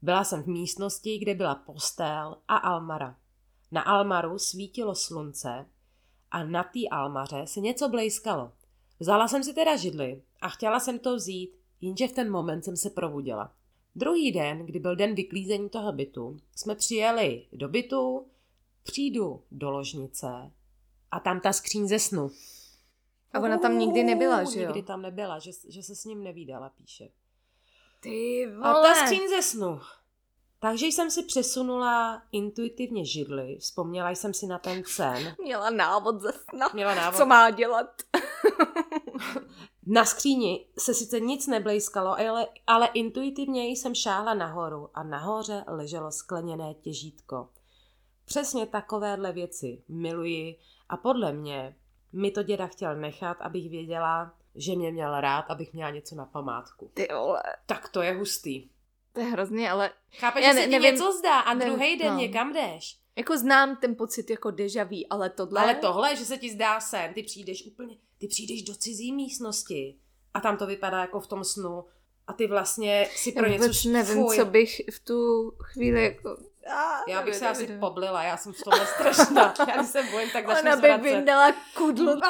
Byla 0.02 0.24
jsem 0.24 0.42
v 0.42 0.46
místnosti, 0.46 1.18
kde 1.18 1.34
byla 1.34 1.54
postel 1.54 2.36
a 2.48 2.56
almara. 2.56 3.16
Na 3.70 3.82
almaru 3.82 4.38
svítilo 4.38 4.94
slunce 4.94 5.66
a 6.30 6.44
na 6.44 6.62
té 6.62 6.88
almaře 6.90 7.42
se 7.46 7.60
něco 7.60 7.88
blejskalo. 7.88 8.52
Vzala 9.00 9.28
jsem 9.28 9.44
si 9.44 9.54
teda 9.54 9.76
židli 9.76 10.22
a 10.40 10.48
chtěla 10.48 10.80
jsem 10.80 10.98
to 10.98 11.16
vzít, 11.16 11.58
jenže 11.80 12.08
v 12.08 12.12
ten 12.12 12.30
moment 12.30 12.64
jsem 12.64 12.76
se 12.76 12.90
probudila. 12.90 13.52
Druhý 13.96 14.32
den, 14.32 14.66
kdy 14.66 14.78
byl 14.78 14.96
den 14.96 15.14
vyklízení 15.14 15.68
toho 15.68 15.92
bytu, 15.92 16.40
jsme 16.56 16.74
přijeli 16.74 17.46
do 17.52 17.68
bytu, 17.68 18.26
přijdu 18.82 19.42
do 19.50 19.70
ložnice 19.70 20.52
a 21.10 21.20
tam 21.20 21.40
ta 21.40 21.52
skříň 21.52 21.88
ze 21.88 21.98
snu. 21.98 22.30
A 23.32 23.40
ona 23.40 23.58
tam 23.58 23.78
nikdy 23.78 24.04
nebyla, 24.04 24.44
že 24.44 24.60
jo? 24.60 24.66
Nikdy 24.66 24.82
tam 24.82 25.02
nebyla, 25.02 25.38
že, 25.38 25.50
že 25.68 25.82
se 25.82 25.94
s 25.94 26.04
ním 26.04 26.22
nevídala, 26.24 26.68
píše. 26.68 27.08
Ty 28.00 28.46
A 28.62 28.72
ta 28.74 28.94
skříň 28.94 29.28
ze 29.28 29.42
snu. 29.42 29.80
Takže 30.58 30.86
jsem 30.86 31.10
si 31.10 31.22
přesunula 31.22 32.22
intuitivně 32.32 33.04
židli, 33.04 33.56
vzpomněla 33.60 34.10
jsem 34.10 34.34
si 34.34 34.46
na 34.46 34.58
ten 34.58 34.82
sen, 34.86 35.36
Měla 35.42 35.70
návod 35.70 36.20
ze 36.20 36.32
sna. 36.32 36.68
měla 36.74 36.94
návod. 36.94 37.18
Co 37.18 37.26
má 37.26 37.50
dělat? 37.50 38.02
Na 39.86 40.04
skříni 40.04 40.66
se 40.78 40.94
sice 40.94 41.20
nic 41.20 41.46
neblejskalo, 41.46 42.10
ale, 42.18 42.46
ale 42.66 42.86
intuitivně 42.94 43.64
jsem 43.68 43.94
šáhla 43.94 44.34
nahoru 44.34 44.90
a 44.94 45.02
nahoře 45.02 45.64
leželo 45.66 46.10
skleněné 46.12 46.74
těžítko. 46.74 47.48
Přesně 48.24 48.66
takovéhle 48.66 49.32
věci 49.32 49.82
miluji 49.88 50.58
a 50.88 50.96
podle 50.96 51.32
mě 51.32 51.76
mi 52.12 52.30
to 52.30 52.42
děda 52.42 52.66
chtěl 52.66 52.96
nechat, 52.96 53.36
abych 53.40 53.70
věděla, 53.70 54.34
že 54.54 54.76
mě 54.76 54.92
měl 54.92 55.20
rád, 55.20 55.40
abych 55.50 55.72
měla 55.72 55.90
něco 55.90 56.14
na 56.14 56.26
památku. 56.26 56.90
Ty 56.94 57.08
vole. 57.12 57.42
Tak 57.66 57.88
to 57.88 58.02
je 58.02 58.14
hustý. 58.14 58.68
To 59.12 59.20
je 59.20 59.26
hrozně, 59.26 59.70
ale 59.70 59.90
Chápeš, 60.18 60.44
Já 60.44 60.48
že 60.50 60.54
ne- 60.54 60.60
se 60.60 60.66
ti 60.66 60.72
nevím- 60.72 60.92
něco 60.94 61.12
zdá 61.12 61.40
a 61.40 61.54
nevím, 61.54 61.74
druhý 61.74 61.96
den 61.98 62.12
no. 62.12 62.18
někam 62.20 62.52
jdeš. 62.52 62.98
Jako 63.16 63.38
znám 63.38 63.76
ten 63.76 63.94
pocit 63.94 64.30
jako 64.30 64.50
deja 64.50 64.84
vu, 64.84 64.96
ale 65.10 65.30
tohle... 65.30 65.60
Ale 65.60 65.74
tohle, 65.74 66.16
že 66.16 66.24
se 66.24 66.36
ti 66.38 66.50
zdá 66.50 66.80
sen, 66.80 67.14
ty 67.14 67.22
přijdeš 67.22 67.66
úplně, 67.66 67.96
ty 68.18 68.28
přijdeš 68.28 68.62
do 68.62 68.74
cizí 68.74 69.12
místnosti 69.12 69.96
a 70.34 70.40
tam 70.40 70.56
to 70.56 70.66
vypadá 70.66 71.00
jako 71.00 71.20
v 71.20 71.26
tom 71.26 71.44
snu 71.44 71.84
a 72.26 72.32
ty 72.32 72.46
vlastně 72.46 73.08
si 73.16 73.32
Já 73.36 73.42
pro 73.42 73.50
něco 73.50 73.62
vůbec 73.62 73.84
nevím, 73.84 74.24
fuj. 74.24 74.36
co 74.36 74.44
bych 74.44 74.80
v 74.92 75.00
tu 75.00 75.50
chvíli 75.62 76.04
jako... 76.04 76.36
Já 77.06 77.22
bych 77.22 77.34
se 77.34 77.48
asi 77.48 77.66
poblila, 77.66 78.22
já 78.22 78.36
jsem 78.36 78.52
v 78.52 78.62
tomhle 78.62 78.86
strašná. 78.86 79.54
Já 79.68 79.76
když 79.76 79.90
se 79.90 80.02
bojím, 80.02 80.30
tak 80.30 80.46
začnu 80.46 80.60
Ona 80.60 80.76
by 80.76 80.88
zvracet. 80.88 81.02
vyndala 81.02 81.52
kudlu. 81.74 82.20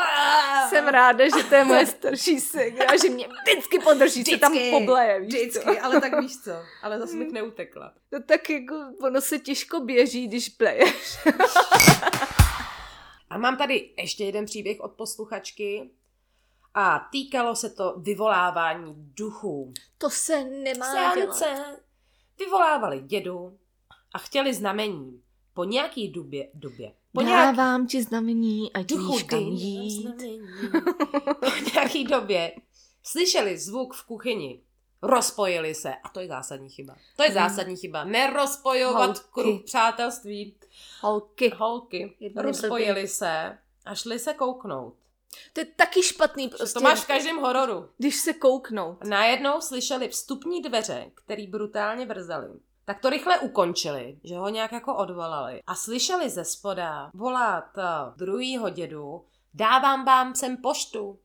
Jsem 0.69 0.89
ráda, 0.89 1.25
že 1.25 1.45
to 1.49 1.55
je 1.55 1.65
moje 1.65 1.87
starší 1.87 2.41
segra, 2.41 2.87
že 3.03 3.09
mě 3.09 3.29
vždycky 3.43 3.79
podrží, 3.79 4.25
se 4.25 4.39
tam 4.39 4.53
Vždycky, 4.53 4.71
pobleje, 4.71 5.21
víš 5.21 5.29
co? 5.35 5.39
Vždycky, 5.39 5.81
ale 5.81 6.01
tak 6.01 6.21
víš 6.21 6.43
co, 6.45 6.53
ale 6.83 6.99
zase 6.99 7.17
bych 7.17 7.33
neutekla. 7.33 7.93
No 8.13 8.23
tak 8.23 8.51
jako 8.51 8.75
ono 9.03 9.21
se 9.21 9.39
těžko 9.39 9.81
běží, 9.81 10.29
když 10.29 10.49
pleješ. 10.49 11.19
A 13.31 13.39
mám 13.39 13.57
tady 13.57 13.91
ještě 13.99 14.25
jeden 14.25 14.45
příběh 14.45 14.81
od 14.81 14.93
posluchačky 14.93 15.91
a 16.75 17.09
týkalo 17.13 17.57
se 17.57 17.71
to 17.71 17.95
vyvolávání 17.99 18.95
duchů. 18.97 19.73
To 19.99 20.11
se 20.11 20.45
nemá 20.45 21.15
dělat. 21.15 21.37
Seance 21.37 21.81
vyvolávali 22.39 23.01
dědu 23.01 23.59
a 24.17 24.19
chtěli 24.19 24.55
znamení. 24.55 25.23
Po 25.55 25.65
nějaký 25.65 26.09
době, 26.09 26.49
době 26.55 26.93
po 27.13 27.23
nějaký 27.23 27.57
Dávám 27.57 27.87
ti 27.87 28.03
znamení, 28.03 28.73
ať 28.73 28.87
duchu 28.87 29.13
víš 29.13 29.23
kam 29.23 29.39
jít. 29.41 30.03
znamení. 30.03 30.41
po 31.41 31.71
nějaký 31.75 32.05
době 32.05 32.53
slyšeli 33.03 33.59
zvuk 33.59 33.95
v 33.95 34.07
kuchyni. 34.07 34.63
Rozpojili 35.03 35.75
se. 35.75 35.95
A 36.05 36.09
to 36.09 36.21
je 36.21 36.29
zásadní 36.29 36.71
chyba. 36.71 36.97
To 37.17 37.23
je 37.23 37.33
zásadní 37.33 37.77
chyba. 37.77 38.05
Nerozpojovat 38.05 39.07
Holky. 39.07 39.21
kruh 39.31 39.63
přátelství. 39.65 40.57
Holky. 41.01 41.53
Holky. 41.57 42.17
Rozpojili 42.37 43.09
se 43.09 43.59
a 43.85 43.95
šli 43.95 44.19
se 44.19 44.35
kouknout. 44.35 44.95
To 45.53 45.61
je 45.61 45.65
taky 45.65 46.03
špatný 46.03 46.49
Prostě, 46.49 46.63
prostě. 46.63 46.79
to 46.79 46.85
máš 46.85 47.01
v 47.01 47.07
každém 47.07 47.37
hororu. 47.37 47.89
Když 47.99 48.17
se 48.17 48.33
kouknou. 48.33 48.97
Najednou 49.05 49.61
slyšeli 49.61 50.09
vstupní 50.09 50.63
dveře, 50.63 51.11
který 51.15 51.47
brutálně 51.47 52.07
vrzaly. 52.07 52.49
Tak 52.89 53.01
to 53.01 53.11
rychle 53.11 53.39
ukončili, 53.39 54.19
že 54.25 54.37
ho 54.37 54.49
nějak 54.49 54.73
jako 54.73 54.97
odvolali. 54.97 55.63
A 55.67 55.75
slyšeli 55.75 56.31
ze 56.31 56.45
spoda 56.45 57.11
volat 57.15 57.79
eh, 57.79 57.83
druhýho 58.17 58.71
dědu, 58.71 59.25
dávám 59.55 60.05
vám 60.05 60.35
sem 60.35 60.57
poštu. 60.57 61.19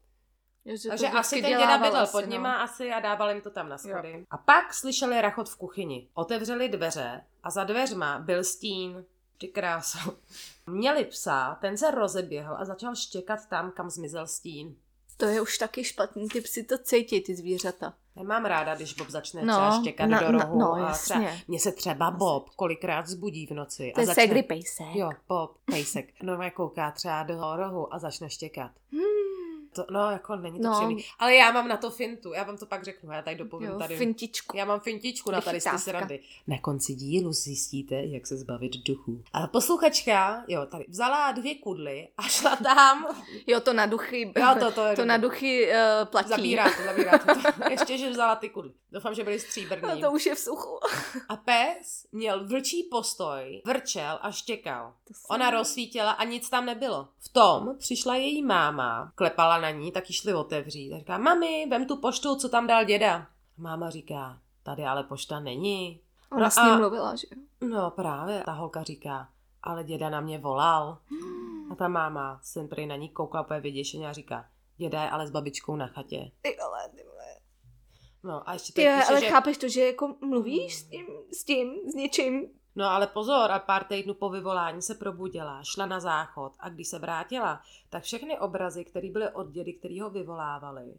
Jo, 0.66 0.78
že 0.78 0.84
to 0.84 0.90
Takže 0.90 1.08
asi 1.08 1.42
ten 1.42 1.50
děda 1.50 1.78
bydlel 1.78 2.04
asi, 2.04 2.12
pod 2.12 2.22
no. 2.22 2.28
nima 2.28 2.54
asi 2.54 2.92
a 2.92 3.00
dával 3.00 3.30
jim 3.30 3.42
to 3.42 3.50
tam 3.50 3.70
na 3.70 3.78
schody. 3.78 4.26
A 4.30 4.38
pak 4.38 4.74
slyšeli 4.74 5.22
rachot 5.22 5.50
v 5.50 5.58
kuchyni. 5.58 6.10
Otevřeli 6.14 6.70
dveře 6.70 7.26
a 7.44 7.50
za 7.50 7.64
dveřma 7.64 8.20
byl 8.20 8.44
stín. 8.44 9.06
Ty 9.38 9.48
kráso. 9.48 10.18
Měli 10.68 11.06
psa, 11.06 11.58
ten 11.62 11.78
se 11.78 11.92
rozeběhl 11.92 12.56
a 12.60 12.66
začal 12.66 12.96
štěkat 12.96 13.46
tam, 13.50 13.72
kam 13.72 13.90
zmizel 13.90 14.28
stín. 14.28 14.76
To 15.18 15.26
je 15.26 15.42
už 15.42 15.58
taky 15.58 15.84
špatný, 15.84 16.30
ty 16.30 16.42
psi 16.42 16.64
to 16.64 16.78
cítí, 16.78 17.22
ty 17.22 17.36
zvířata. 17.36 17.94
Nemám 18.16 18.46
ráda, 18.46 18.76
když 18.76 18.94
Bob 18.94 19.10
začne 19.10 19.42
No, 19.46 19.54
třeba 19.54 19.80
štěkat 19.82 20.10
na- 20.10 20.20
do 20.20 20.32
na- 20.32 20.44
rohu. 20.44 20.60
no, 20.60 20.74
a 20.74 20.92
třeba, 20.94 21.20
mně 21.48 21.60
se 21.60 21.72
třeba 21.72 22.12
Bob 22.12 22.50
kolikrát 22.50 23.08
zbudí 23.08 23.48
v 23.48 23.52
noci. 23.52 23.92
To 23.96 24.00
a 24.00 24.02
je 24.02 24.08
začne, 24.08 24.24
segry 24.24 24.44
pejsek. 24.44 24.86
Jo, 24.96 25.10
Bob, 25.28 25.58
pejsek. 25.66 26.06
No, 26.24 26.38
kouká 26.54 26.92
třeba 26.92 27.24
do 27.24 27.56
rohu 27.56 27.94
a 27.94 28.00
začne 28.00 28.30
štěkat. 28.30 28.72
Hmm. 28.92 29.02
To, 29.74 29.86
no, 29.92 30.12
jako 30.12 30.36
není 30.36 30.60
to 30.60 30.68
No. 30.68 30.74
příjemný. 30.74 31.06
Ale 31.20 31.36
já 31.36 31.52
mám 31.52 31.68
na 31.68 31.78
to 31.78 31.90
fintu, 31.92 32.34
já 32.34 32.44
vám 32.44 32.58
to 32.58 32.66
pak 32.66 32.84
řeknu, 32.84 33.12
já 33.12 33.22
tady 33.22 33.36
dopovím 33.36 33.70
Jo, 33.70 33.80
tady. 33.80 33.98
fintičku. 33.98 34.58
Já 34.58 34.66
mám 34.66 34.80
fintičku 34.80 35.32
na 35.32 35.42
tady 35.42 35.52
ty 35.52 35.56
Vychytávka. 35.58 35.78
srandy. 35.78 36.20
Na 36.48 36.58
konci 36.60 36.94
dílu 36.96 37.34
zjistíte, 37.34 37.96
jak 37.96 38.28
se 38.28 38.38
zbavit 38.38 38.72
duchů. 38.84 39.24
A 39.34 39.48
posluchačka, 39.48 40.44
jo, 40.48 40.66
tady 40.66 40.86
vzala 40.90 41.32
dvě 41.32 41.56
kudly 41.56 42.08
a 42.18 42.24
šla 42.24 42.56
tam. 42.56 43.08
Jo, 43.48 43.60
to 43.60 43.74
na 43.74 43.86
duchy, 43.86 44.34
Jo, 44.38 44.48
to, 44.60 44.72
to, 44.72 44.86
je 44.86 44.96
to 44.96 45.06
na 45.06 45.18
duchy 45.18 45.70
uh, 45.72 46.06
platí. 46.06 46.30
Zabírá 46.30 46.70
to, 46.78 46.84
zabírá 46.86 47.18
to. 47.18 47.34
Ještě, 47.70 47.98
že 47.98 48.10
vzala 48.10 48.36
ty 48.36 48.50
kudly. 48.50 48.72
Doufám, 48.92 49.14
že 49.16 49.24
byly 49.24 49.40
stříbrný. 49.40 49.90
A 49.92 49.96
to 50.08 50.12
už 50.12 50.26
je 50.26 50.36
v 50.36 50.40
suchu. 50.40 50.80
A 51.30 51.36
pes 51.36 52.06
měl 52.12 52.48
vlčí 52.48 52.84
postoj, 52.92 53.62
vrčel 53.66 54.20
a 54.22 54.32
štěkal. 54.32 54.94
Ona 55.30 55.50
rozsvítila 55.50 56.12
a 56.12 56.24
nic 56.24 56.50
tam 56.50 56.66
nebylo. 56.66 57.08
V 57.20 57.30
tom 57.30 57.76
přišla 57.78 58.16
její 58.16 58.42
máma, 58.44 59.12
klepala 59.16 59.61
na 59.62 59.72
ní, 59.72 59.92
tak 59.92 60.10
ji 60.10 60.16
šli 60.16 60.34
otevřít. 60.34 60.94
A 60.94 60.98
říká, 60.98 61.18
mami, 61.18 61.68
vem 61.70 61.86
tu 61.88 61.98
poštu, 61.98 62.36
co 62.36 62.50
tam 62.50 62.68
dal 62.68 62.86
děda. 62.86 63.16
A 63.16 63.28
máma 63.62 63.90
říká, 63.90 64.40
tady 64.64 64.84
ale 64.84 65.04
pošta 65.04 65.40
není. 65.40 66.02
Ona 66.32 66.42
No 66.44 66.52
s 66.52 66.56
ním 66.56 66.66
a- 66.74 66.78
mluvila, 66.78 67.16
že 67.16 67.28
jo? 67.36 67.42
No 67.70 67.92
právě, 67.92 68.44
ta 68.46 68.52
holka 68.52 68.84
říká, 68.84 69.30
ale 69.64 69.84
děda 69.84 70.10
na 70.10 70.22
mě 70.22 70.38
volal. 70.40 70.98
Hmm. 71.10 71.72
A 71.72 71.76
ta 71.76 71.88
máma 71.88 72.40
jsem 72.44 72.68
prý 72.68 72.86
na 72.86 72.96
ní 72.96 73.10
koukla 73.10 73.42
úplně 73.42 73.60
vyděšeně 73.60 74.10
a 74.10 74.14
říká, 74.14 74.46
děda 74.78 75.04
je 75.04 75.10
ale 75.10 75.28
s 75.28 75.32
babičkou 75.32 75.76
na 75.76 75.88
chatě. 75.88 76.32
Ty 76.42 76.58
vole, 76.64 76.90
ty 76.96 77.04
vole. 77.04 77.26
No 78.24 78.50
a 78.50 78.54
ještě 78.54 78.74
Ty, 78.74 78.82
píše, 78.82 79.04
ale 79.10 79.20
že... 79.20 79.30
chápeš 79.30 79.58
to, 79.58 79.70
že 79.70 79.86
jako 79.86 80.16
mluvíš 80.22 80.76
s 80.76 80.84
tím, 80.84 81.06
s 81.34 81.44
tím, 81.44 81.74
s 81.92 81.94
něčím 81.96 82.48
No 82.76 82.86
ale 82.86 83.08
pozor, 83.08 83.52
a 83.52 83.60
pár 83.60 83.84
týdnů 83.84 84.14
po 84.14 84.30
vyvolání 84.30 84.82
se 84.82 84.96
probudila, 84.96 85.64
šla 85.64 85.86
na 85.86 86.00
záchod 86.00 86.54
a 86.60 86.70
když 86.70 86.88
se 86.88 87.00
vrátila, 87.00 87.62
tak 87.90 88.04
všechny 88.04 88.40
obrazy, 88.40 88.86
které 88.86 89.10
byly 89.10 89.30
od 89.30 89.52
dědy, 89.52 89.74
který 89.74 90.00
ho 90.00 90.10
vyvolávali, 90.10 90.94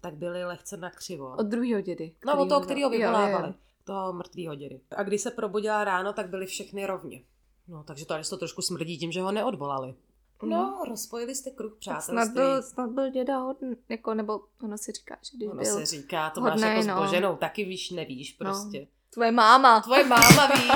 tak 0.00 0.14
byly 0.14 0.44
lehce 0.44 0.76
na 0.76 0.90
křivo. 0.90 1.36
Od 1.38 1.46
druhého 1.46 1.80
dědy. 1.80 2.14
No, 2.26 2.42
od 2.42 2.48
toho, 2.48 2.60
který 2.60 2.82
ho 2.82 2.92
jo, 2.92 2.98
vyvolávali. 2.98 3.48
jo. 3.48 3.54
Toho 3.84 4.12
mrtvýho 4.12 4.54
dědy. 4.54 4.80
A 4.96 5.02
když 5.02 5.20
se 5.20 5.30
probudila 5.30 5.84
ráno, 5.84 6.12
tak 6.12 6.28
byly 6.28 6.46
všechny 6.46 6.86
rovně. 6.86 7.22
No, 7.68 7.84
takže 7.84 8.06
tady 8.06 8.24
to 8.24 8.36
trošku 8.36 8.62
smrdí 8.62 8.98
tím, 8.98 9.12
že 9.12 9.22
ho 9.22 9.32
neodvolali. 9.32 9.94
No, 10.42 10.84
rozpojili 10.88 11.34
jste 11.34 11.50
kruh 11.50 11.76
přátelství. 11.78 12.12
snad 12.14 12.28
byl, 12.28 12.62
snad 12.62 12.90
byl 12.90 13.10
děda 13.10 13.38
hodný, 13.38 13.76
jako, 13.88 14.14
nebo 14.14 14.40
ono 14.62 14.78
si 14.78 14.92
říká, 14.92 15.16
že 15.22 15.36
když 15.36 15.48
Ono 15.48 15.62
byl 15.62 15.74
se 15.74 15.86
říká, 15.86 16.30
to 16.30 16.40
máš 16.40 16.52
hodnej, 16.52 16.70
jako 16.70 16.82
s 16.82 16.86
no. 16.86 16.96
Boženou, 16.96 17.36
taky 17.36 17.64
víš, 17.64 17.90
nevíš 17.90 18.32
prostě. 18.32 18.86
Tvoje 19.16 19.32
máma. 19.32 19.80
Tvoje 19.80 20.04
máma 20.04 20.46
ví. 20.46 20.70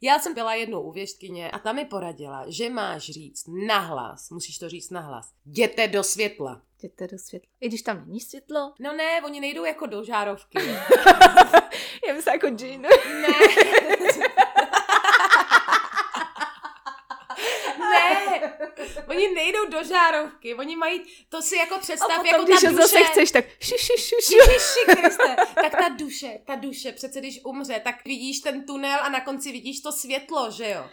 Já 0.00 0.18
jsem 0.18 0.34
byla 0.34 0.54
jednou 0.54 0.82
u 0.82 0.92
věštkyně 0.92 1.50
a 1.50 1.58
ta 1.58 1.72
mi 1.72 1.84
poradila, 1.84 2.44
že 2.48 2.70
máš 2.70 3.02
říct 3.02 3.44
nahlas, 3.66 4.30
musíš 4.30 4.58
to 4.58 4.68
říct 4.68 4.90
nahlas, 4.90 5.32
jděte 5.46 5.88
do 5.88 6.04
světla. 6.04 6.62
Jděte 6.78 7.06
do 7.06 7.18
světla. 7.18 7.48
I 7.60 7.68
když 7.68 7.82
tam 7.82 8.04
není 8.06 8.20
světlo. 8.20 8.74
No 8.80 8.92
ne, 8.92 9.22
oni 9.24 9.40
nejdou 9.40 9.64
jako 9.64 9.86
do 9.86 10.04
žárovky. 10.04 10.58
Já 12.08 12.14
myslím 12.14 12.32
jako. 12.32 12.50
Ne. 12.50 12.76
ne, 12.78 13.28
oni 19.16 19.34
nejdou 19.34 19.66
do 19.66 19.84
žárovky, 19.84 20.54
oni 20.54 20.76
mají, 20.76 21.00
to 21.28 21.42
si 21.42 21.56
jako 21.56 21.78
představ, 21.78 22.16
potom, 22.16 22.26
jako 22.26 22.44
když 22.44 22.60
ta 22.60 22.70
duše. 22.70 22.82
zase 22.82 23.04
chceš, 23.04 23.30
tak 23.30 23.44
ši, 23.60 23.74
ši, 23.78 23.92
ši, 23.98 24.14
ši. 24.22 24.34
Ježiši 24.34 25.00
Kriste, 25.00 25.36
tak 25.54 25.72
ta 25.72 25.88
duše, 25.88 26.38
ta 26.46 26.54
duše, 26.54 26.92
přece 26.92 27.20
když 27.20 27.40
umře, 27.44 27.80
tak 27.84 28.04
vidíš 28.04 28.40
ten 28.40 28.66
tunel 28.66 28.98
a 29.02 29.08
na 29.08 29.20
konci 29.20 29.52
vidíš 29.52 29.80
to 29.80 29.92
světlo, 29.92 30.50
že 30.50 30.70
jo? 30.70 30.84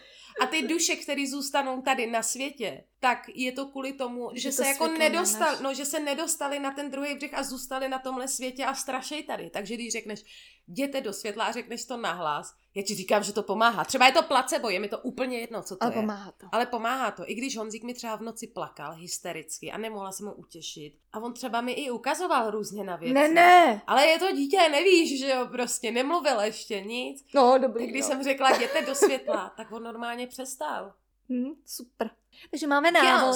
A 0.41 0.45
ty 0.45 0.62
duše, 0.62 0.95
které 0.95 1.27
zůstanou 1.27 1.81
tady 1.81 2.07
na 2.07 2.23
světě, 2.23 2.83
tak 3.03 3.29
je 3.35 3.51
to 3.51 3.65
kvůli 3.65 3.93
tomu, 3.93 4.29
že, 4.33 4.39
Že 4.39 4.51
se 4.51 4.61
to 4.61 4.67
jako 4.67 4.85
světlo 4.85 4.99
nedostali, 4.99 5.57
no, 5.61 5.73
že 5.73 5.85
se 5.85 5.99
nedostali 5.99 6.59
na 6.59 6.71
ten 6.71 6.91
druhý 6.91 7.15
břeh 7.15 7.33
a 7.33 7.43
zůstali 7.43 7.89
na 7.89 7.99
tomhle 7.99 8.27
světě 8.27 8.65
a 8.65 8.73
strašej 8.73 9.23
tady. 9.23 9.49
Takže 9.49 9.73
když 9.73 9.91
řekneš, 9.91 10.23
jděte 10.67 11.01
do 11.01 11.13
světla 11.13 11.45
a 11.45 11.51
řekneš 11.51 11.85
to 11.85 11.97
nahlas, 11.97 12.53
já 12.75 12.83
ti 12.83 12.95
říkám, 12.95 13.23
že 13.23 13.33
to 13.33 13.43
pomáhá. 13.43 13.85
Třeba 13.85 14.05
je 14.05 14.11
to 14.11 14.23
placebo, 14.23 14.69
je 14.69 14.79
mi 14.79 14.87
to 14.87 14.99
úplně 14.99 15.39
jedno, 15.39 15.63
co 15.63 15.75
to 15.75 15.83
Ale 15.83 15.91
je. 15.91 16.01
pomáhá 16.01 16.31
to. 16.31 16.47
Ale 16.51 16.65
pomáhá 16.65 17.11
to. 17.11 17.23
I 17.25 17.35
když 17.35 17.57
Honzík 17.57 17.83
mi 17.83 17.93
třeba 17.93 18.15
v 18.15 18.21
noci 18.21 18.47
plakal 18.47 18.93
hystericky 18.95 19.71
a 19.71 19.77
nemohla 19.77 20.11
jsem 20.11 20.27
ho 20.27 20.33
utěšit. 20.33 20.93
A 21.13 21.19
on 21.19 21.33
třeba 21.33 21.61
mi 21.61 21.71
i 21.71 21.91
ukazoval 21.91 22.51
různě 22.51 22.83
na 22.83 22.95
věci. 22.95 23.13
Ne, 23.13 23.27
ne. 23.27 23.81
Ale 23.87 24.07
je 24.07 24.19
to 24.19 24.31
dítě, 24.31 24.69
nevíš, 24.71 25.19
že 25.19 25.29
jo, 25.29 25.47
prostě 25.51 25.91
nemluvil 25.91 26.39
ještě 26.39 26.81
nic. 26.81 27.25
No, 27.35 27.57
dobrý. 27.57 27.83
Tak 27.83 27.89
když 27.89 28.01
no. 28.01 28.07
jsem 28.07 28.23
řekla, 28.23 28.55
jděte 28.55 28.81
do 28.81 28.95
světla, 28.95 29.53
tak 29.57 29.71
on 29.71 29.83
normálně 29.83 30.27
přestal. 30.27 30.93
Hm, 31.29 31.53
super. 31.65 32.09
Takže 32.52 32.67
máme 32.67 32.91
návod. 32.91 33.36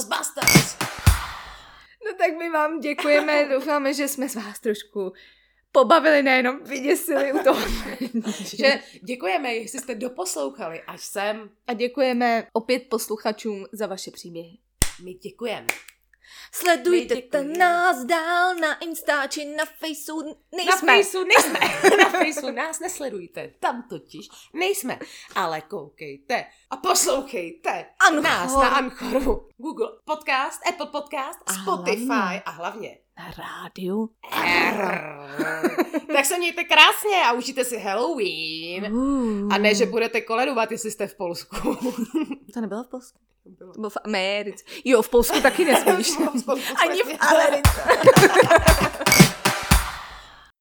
No 2.06 2.14
tak 2.18 2.38
my 2.38 2.50
vám 2.50 2.80
děkujeme, 2.80 3.46
doufáme, 3.52 3.94
že 3.94 4.08
jsme 4.08 4.30
s 4.30 4.36
vás 4.36 4.60
trošku 4.60 5.14
pobavili, 5.72 6.24
nejenom 6.24 6.64
vyděsili 6.64 7.34
u 7.34 7.40
toho. 7.44 7.62
Že 8.58 8.80
děkujeme, 9.04 9.54
jestli 9.54 9.80
jste 9.80 9.96
doposlouchali 9.96 10.82
až 10.82 11.06
sem. 11.06 11.50
A 11.68 11.74
děkujeme 11.74 12.48
opět 12.54 12.84
posluchačům 12.90 13.66
za 13.72 13.88
vaše 13.88 14.12
příběhy. 14.12 14.58
My 15.04 15.14
děkujeme. 15.14 15.68
Sledujte 16.52 17.16
děkujeme. 17.16 17.58
nás 17.58 18.04
dál 18.06 18.56
na 18.56 18.74
Insta 18.80 19.28
či 19.28 19.46
na 19.46 19.66
Faceu. 19.66 20.22
Na 20.28 20.34
Nejsme. 20.58 20.98
Faceu 20.98 21.24
nejsme. 21.24 21.60
Na 21.98 22.10
Faceu 22.10 22.52
nás 22.52 22.80
nesledujte. 22.80 23.52
Tam 23.60 23.84
totiž 23.90 24.28
nejsme. 24.54 25.00
Ale 25.36 25.62
koukejte 25.62 26.46
a 26.70 26.78
poslouchejte 26.78 27.86
Anchor. 28.08 28.24
nás 28.24 28.54
na 28.54 28.68
Anchoru, 28.70 29.48
Google 29.58 29.90
Podcast, 30.06 30.68
Apple 30.70 30.86
Podcast, 30.86 31.40
A 31.46 31.54
Spotify 31.54 32.06
hlavně- 32.06 32.42
a 32.46 32.52
hlavně 32.52 32.98
Na 33.18 33.32
rádiu. 33.38 34.10
R. 34.32 35.18
tak 36.14 36.26
se 36.26 36.38
mějte 36.38 36.64
krásně 36.64 37.22
a 37.26 37.32
užijte 37.34 37.66
si 37.66 37.78
Halloween. 37.78 38.94
Uh. 38.94 39.54
A 39.54 39.58
ne, 39.58 39.76
že 39.76 39.86
budete 39.86 40.22
koledovat, 40.22 40.72
jestli 40.72 40.92
jste 40.92 41.08
v 41.08 41.16
Polsku. 41.16 41.76
To 42.54 42.62
nebylo 42.62 42.84
v 42.84 42.88
Polsku. 42.90 43.20
To 43.60 43.66
bylo 43.80 43.90
v 43.90 43.98
Americe. 44.04 44.64
Jo, 44.86 45.02
v 45.02 45.10
Polsku 45.10 45.42
taky 45.42 45.66
nesmíš. 45.66 46.08
V 46.12 46.46
Polsku 46.46 46.76
Ani 46.82 47.04
v 47.04 47.06
jsme- 47.06 47.18
Americe. 47.18 47.82